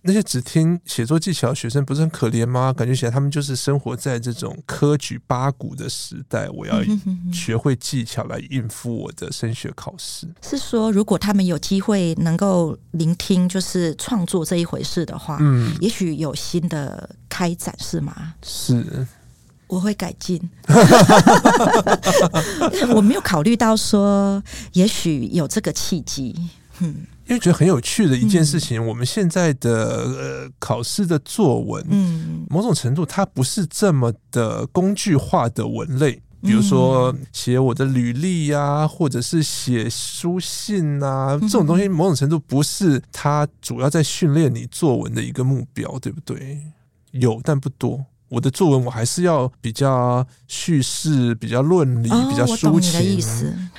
[0.08, 2.72] 那些只听写作技巧的学生不是很可怜吗？
[2.72, 6.48] 感觉起来他们就是生活在这种科举八股的时代。
[6.48, 6.82] 我要
[7.30, 10.26] 学会技巧来应付我的升学考试。
[10.40, 18.32] 是说，如果他们有机会能够聆听，就是创作这一回事的话，嗯，也许有新的开展，是吗？
[18.42, 19.06] 是，
[19.66, 20.40] 我会改进。
[22.96, 24.42] 我没有考虑到说，
[24.72, 26.34] 也许有这个契机。
[26.78, 27.04] 嗯。
[27.28, 46.58] 因为觉得很有趣的一件事情，嗯、我们现在的呃考试的作文，嗯，某种程度它不是这么的工具化的文类，比如说写我的履历呀、啊，或者是写书信啊，这种东西某种程度不是它主要在训练你作文的一个目标，对不对？
[47.10, 48.04] 有，但不多。
[48.28, 53.22] 我的作文我还是要比较叙事、比较论理、比较抒情。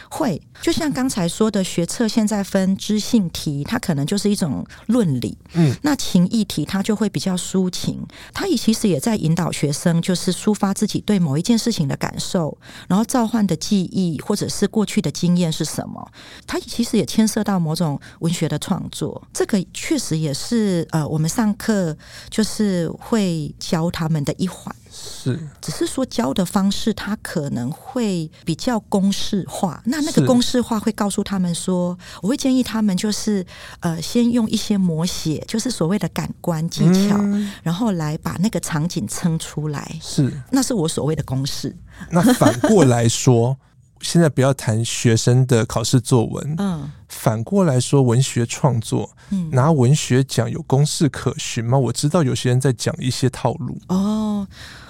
[0.10, 5.38] 会，就像刚才说的，学测现在分知性题，它可能就是一种论理。
[5.54, 16.12] 嗯，那情意题它就会比较抒情，它也其实也在引导学生，就是抒发自己对某一件事情的感受，然后召唤的记忆或者是过去的经验是什么。
[16.48, 21.96] 它其实也牵涉到某种文学的创作，这个确实也是呃，我们上课
[22.30, 24.76] 就是会教他们的一环。
[24.92, 29.82] 是，只是说教的方式，它可能会比较公式化。
[29.86, 33.46] 那那个公式化会告诉他们说，我会建议他们就是
[33.82, 40.00] 呃，先用一些摹写，就是所谓的感官技巧，嗯，然后来把那个场景撑出来。
[40.02, 41.76] 是，那是我所谓的公式。
[42.10, 43.56] 那反过来说，
[44.02, 46.56] 现在不要谈学生的考试作文。
[46.58, 51.78] 嗯，反过来说，文学创作，嗯，拿文学奖有公式可循吗？
[51.78, 53.78] 我知道有些人在讲一些套路。
[53.88, 54.48] 哦。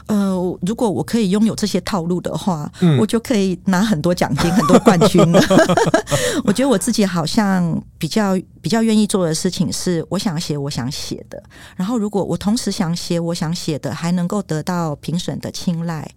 [0.07, 0.33] 呃，
[0.65, 5.39] 如果我可以拥有这些套路的话，嗯，我就可以拿很多奖金、很多冠军了。
[6.43, 11.43] 我觉得我自己好像比较比较愿意做的事情是，我想写我想写的。
[11.75, 16.09] 然后，如果我同时想写我想写的，还能够得到评审的青睐，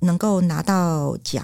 [0.00, 1.42] 能够拿到奖。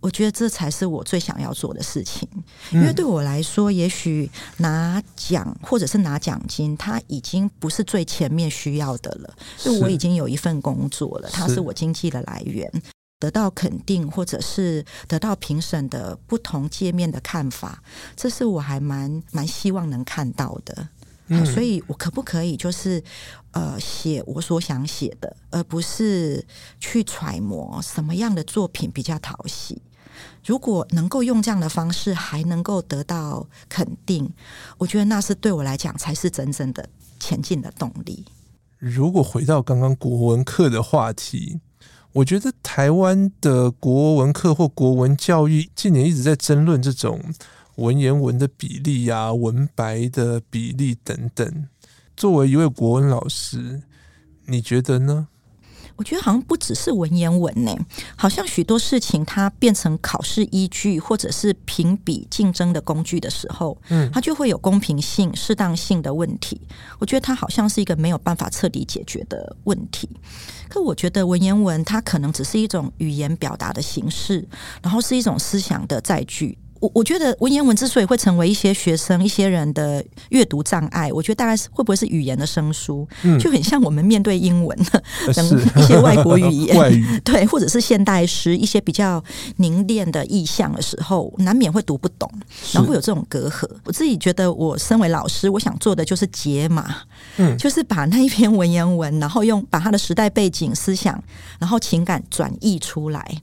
[0.00, 2.26] 我觉得这才是我最想要做的事情，
[2.70, 9.36] 因为对我来说，也许拿奖或者是拿奖金，它已经不是最前面需要的了。
[9.58, 11.60] 就我已经有一份工作了，它是。
[11.66, 12.70] 我经济的来源，
[13.18, 17.82] 得到肯定或者是得到评审的不同界面的看法，
[18.14, 20.88] 这是我还蛮蛮希望能看到的。
[21.26, 23.02] 嗯，所以我可不可以就是
[23.56, 26.44] 呃写我所想写的，而不是
[26.78, 29.80] 去揣摩什么样的作品比较讨喜？
[30.44, 34.30] 如果能够用这样的方式，还能够得到肯定，
[34.76, 36.86] 我觉得那是对我来讲才是真正的
[37.18, 38.26] 前进的动力。
[38.78, 41.60] 如果回到刚刚国文课的话题，
[42.12, 47.22] 我觉得台湾的国文课或国文教育近年一直在争论这种
[47.76, 51.68] 文言文的比例呀、文白的比例等等。
[52.16, 53.82] 作为一位国文老师，
[54.46, 55.28] 你觉得呢？
[55.96, 57.74] 我觉得好像不只是文言文呢，
[58.16, 66.60] 好像许多事情它变成考试依据或者是评比竞争的工具的时候，嗯，它就会有公平性、适当性的问题。
[66.98, 70.06] 我觉得它好像是一个没有办法彻底解决的问题。
[70.68, 74.46] 可我觉得文言文它可能只是一种语言表达的形式，
[74.82, 76.58] 然后是一种思想的载具。
[76.80, 84.76] 我我觉得文言文之所以会成为一些学生、一些人的阅读障碍，我觉得大概是会不会是语言的生疏，嗯，就很像我们面对英文
[85.34, 89.22] 等一些外国语言， 外语对，或者是现代诗一些比较
[89.56, 92.30] 凝练的意象的时候，难免会读不懂，
[92.72, 93.68] 然后会有这种隔阂。
[93.84, 96.96] 我自己觉得，我身为老师，我想做的就是解码，
[97.36, 101.22] 嗯，就是把那一篇文言文，然后用把它的时代背景、思想，
[101.58, 103.40] 然后情感转译出来。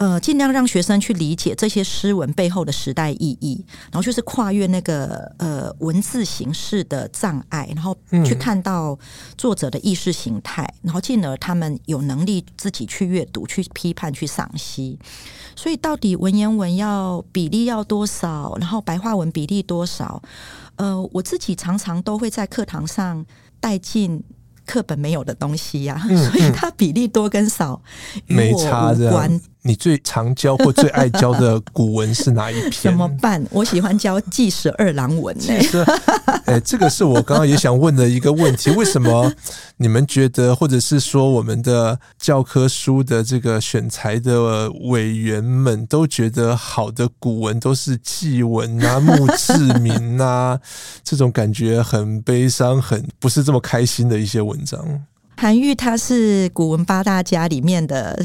[0.00, 7.94] 呃，尽量让学生去理解这些诗文背后的时代意义，然后就是跨越那个呃文字形式的障碍，然后
[8.24, 8.98] 去看到
[9.36, 14.98] 作者的意识形态，然后进而他们有能力自己去阅读、去批判、去赏析。
[15.54, 20.22] 所以，到底文言文要比例要多少，然后白话文比例多少？
[20.76, 23.26] 呃，我自己常常都会在课堂上
[23.60, 24.24] 带进。
[24.66, 27.82] 课本没有的东西呀、啊，所以它比例多跟少
[28.26, 29.40] 与我无关。
[29.62, 32.72] 你最常教或最爱教的古文是哪一篇？
[32.90, 33.44] 怎么办？
[33.50, 35.84] 我喜欢教《记十二郎文》呢。
[36.46, 39.32] 哎，这个是我刚刚也想问的一个问题：为什么
[39.76, 50.58] 你们觉得，或者是说我们的教科书的这个选材的委员们都觉得好的古文都是祭文啊、墓志铭啊，
[51.04, 55.04] 这种感觉很悲伤、很不是这么开心的一些文章？
[55.40, 58.22] 韩愈他是古文八大家里面的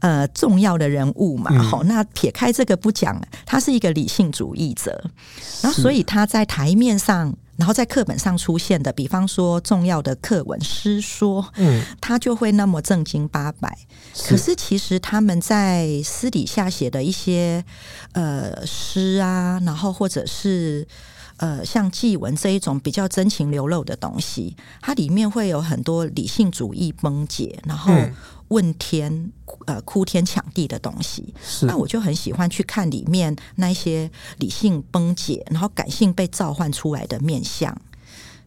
[0.00, 5.02] 呃重要的人物嘛，好、嗯，那撇开这个不讲，他是一个理性主义者，
[5.62, 13.74] 然后所以他在台面上，然后在课本上出现的，比方说重要的课文诗说，嗯，他就会那么正经八百，
[14.28, 17.64] 可是其实他们在私底下写的一些
[18.12, 20.86] 呃诗啊，然后或者是。
[21.38, 27.92] 呃，像祭文这一种比较真情流露的东西，它里面会有很多理性主义崩解，然后
[28.48, 29.32] 问天、
[29.66, 31.34] 呃哭天抢地的东西。
[31.62, 37.76] 那我就很喜欢去看里面那些理性崩解，然后感性被召唤出来的面相。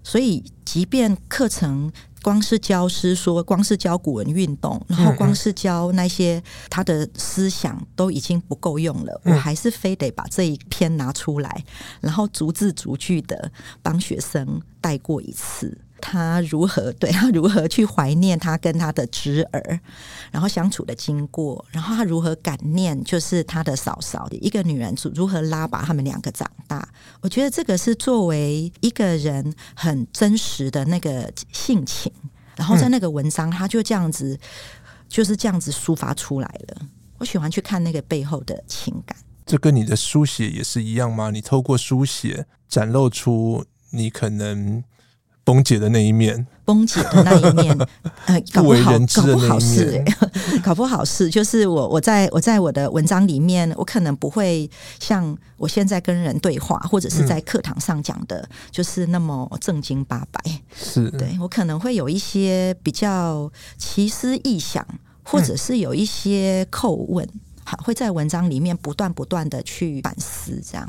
[0.04, 1.92] 所以，即便课程。
[2.22, 11.64] 光是教诗说，光是教古文运动，然后光是教那些他的思想都已经不够用了，我还是非得把这一篇拿出来，
[12.00, 13.52] 然后逐字逐句的
[13.82, 15.78] 帮学生带过一次。
[16.02, 19.80] 他如何对 他如何去怀念他跟他的侄儿，
[20.32, 26.86] 然后相处的经过，然后他如何感念就是他的嫂嫂一个女人如何拉拔他们两个长大。
[27.22, 32.12] 我觉得这个是作为一个人很真实的那个性情，
[32.56, 34.38] 然后在那个文章他就这样子
[35.08, 36.82] 就是这样子抒发出来了。
[37.20, 39.16] 我喜欢去看那个背后的情感。
[39.46, 41.30] 这跟你的书写也是一样吗？
[41.30, 44.84] 你透过书写展露出你可能。
[45.44, 47.78] 崩解的那一面，崩解的那一面，
[48.28, 50.06] 呃，搞不好，搞不好是、欸，
[50.64, 54.70] 搞不好是，就是我，我在我在我的文章里面，我可能不会
[55.00, 60.42] 像我现在跟人对话，或者是在课堂上讲的，就是那么正经八百。
[60.76, 64.86] 是，对，我可能会有一些比较奇思异想，
[65.24, 67.28] 或者是有一些叩问，
[67.64, 70.88] 好，会在文章里面不断不断的去反思，这样。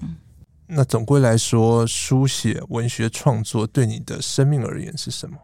[0.67, 5.37] 那总归来说，书写文学创作对你的生命而言是什么？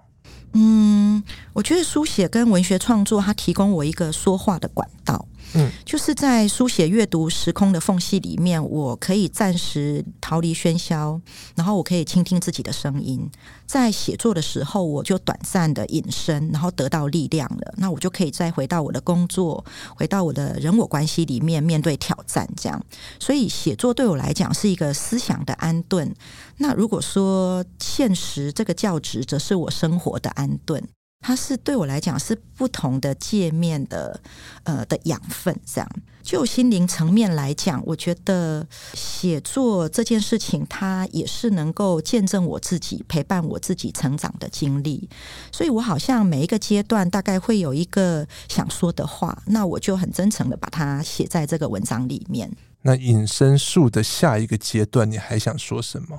[0.54, 5.26] 嗯，我觉得书写跟文学创作，它提供我一个说话的管道。
[5.54, 11.20] 嗯，就是在书写阅读时空的缝隙里面，我可以暂时逃离喧嚣，
[11.54, 13.28] 然后我可以倾听自己的声音。
[13.66, 17.74] 在写作的时候，我就短暂的隐身，然后得到力量了。
[17.76, 22.48] 那我就可以再回到我的工作，回到我的人我关系里面，面对挑战。
[22.56, 22.82] 这样，
[23.18, 26.14] 所以写作对我来讲是一个思想的安顿。
[26.56, 30.82] 那如果说现实这个教职，则是我生活的安顿。
[31.20, 34.20] 它是对我来讲是不同的界面的，
[34.64, 35.54] 呃的养分。
[35.66, 35.90] 这样，
[36.22, 45.08] 就心灵层面来讲，我觉得写作这件事情，它也是能够见证我自己、陪伴我自己成长的经历。
[45.52, 52.50] 所以我好像每一个阶段大概会有一个想说的话，那我就很真诚的把它写在这个文章里面。
[52.82, 56.16] 那隐身术的下一个阶段，你还想说什么？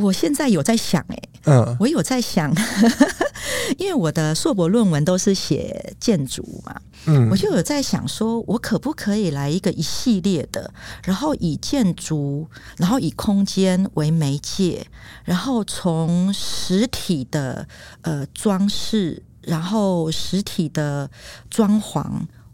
[0.00, 2.52] 我现在有在想、欸，哎，嗯，我有在想。
[3.78, 6.74] 因为我的硕博论文都是写建筑嘛，
[7.06, 10.72] 嗯，我就有在想说，我可不可以来一个一系列的，
[11.04, 14.84] 然后以建筑，然后以空间为媒介，
[15.24, 17.66] 然后从实体的
[18.02, 21.08] 呃装饰，然后实体的
[21.48, 22.04] 装潢。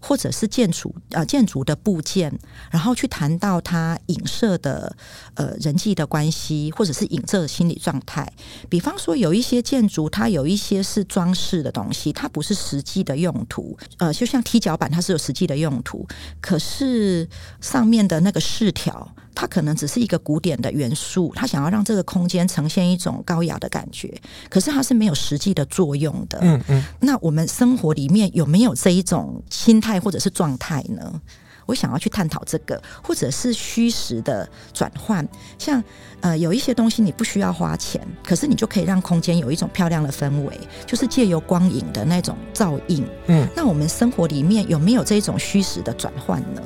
[0.01, 2.33] 或者是建筑啊、呃，建筑的部件，
[2.71, 4.95] 然后去谈到它影射的
[5.35, 8.31] 呃人际的关系，或者是影射的心理状态。
[8.69, 13.77] 比方说，有一些建筑，它有一些是装饰的东西，它不是实际的用途。
[13.99, 16.07] 呃，就像踢脚板，它是有实际的用途，
[16.41, 17.29] 可是
[17.61, 19.15] 上面的那个饰条。
[19.37, 24.13] 它可能只是一个古典的元素，它想要让这个空间呈现一种高雅的感觉，
[24.49, 26.39] 可是它是没有实际的作用的。
[26.41, 26.83] 嗯嗯。
[27.01, 31.21] 那我们生活里面有没有这一种心态或者是状态呢？
[31.67, 35.29] 我想要去探讨这个，或者是虚实的转换。
[35.59, 35.83] 像
[36.21, 43.05] 呃，有一些东西你不需要花钱，可是你就可以让空间有一种漂亮的氛围，就是借由光影的那种照应。
[43.27, 43.47] 嗯。
[43.55, 46.63] 那我们生活里面有没有这种虚实的转换呢？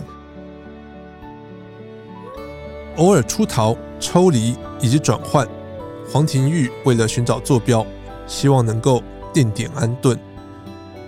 [2.97, 5.47] 偶尔出逃、抽离以及转换，
[6.11, 7.87] 黄庭玉为了寻找坐标，
[8.27, 10.19] 希望能够定点安顿。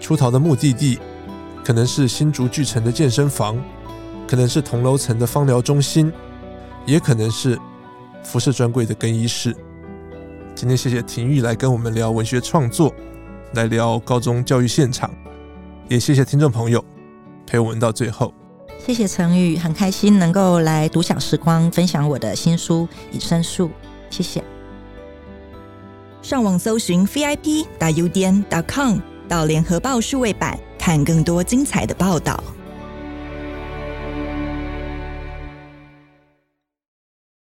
[0.00, 0.98] 出逃的目的地
[1.64, 3.62] 可能是新竹巨城的健身房，
[4.26, 6.12] 可能是同楼层的芳疗中心，
[6.86, 7.58] 也可能是
[8.22, 9.54] 服饰专柜的更衣室。
[10.54, 12.92] 今天谢谢庭玉来跟我们聊文学创作，
[13.54, 15.10] 来聊高中教育现场，
[15.88, 16.84] 也谢谢听众朋友
[17.46, 18.34] 陪我们到最后。
[18.84, 23.68] 谢谢陈宇，很开心能够来独享时光分享我的新书《以身术》，
[24.10, 24.42] 谢谢。
[26.20, 32.42] 上网搜寻 vip 打 udn dot com 到联合报数位版看更多精彩的报道。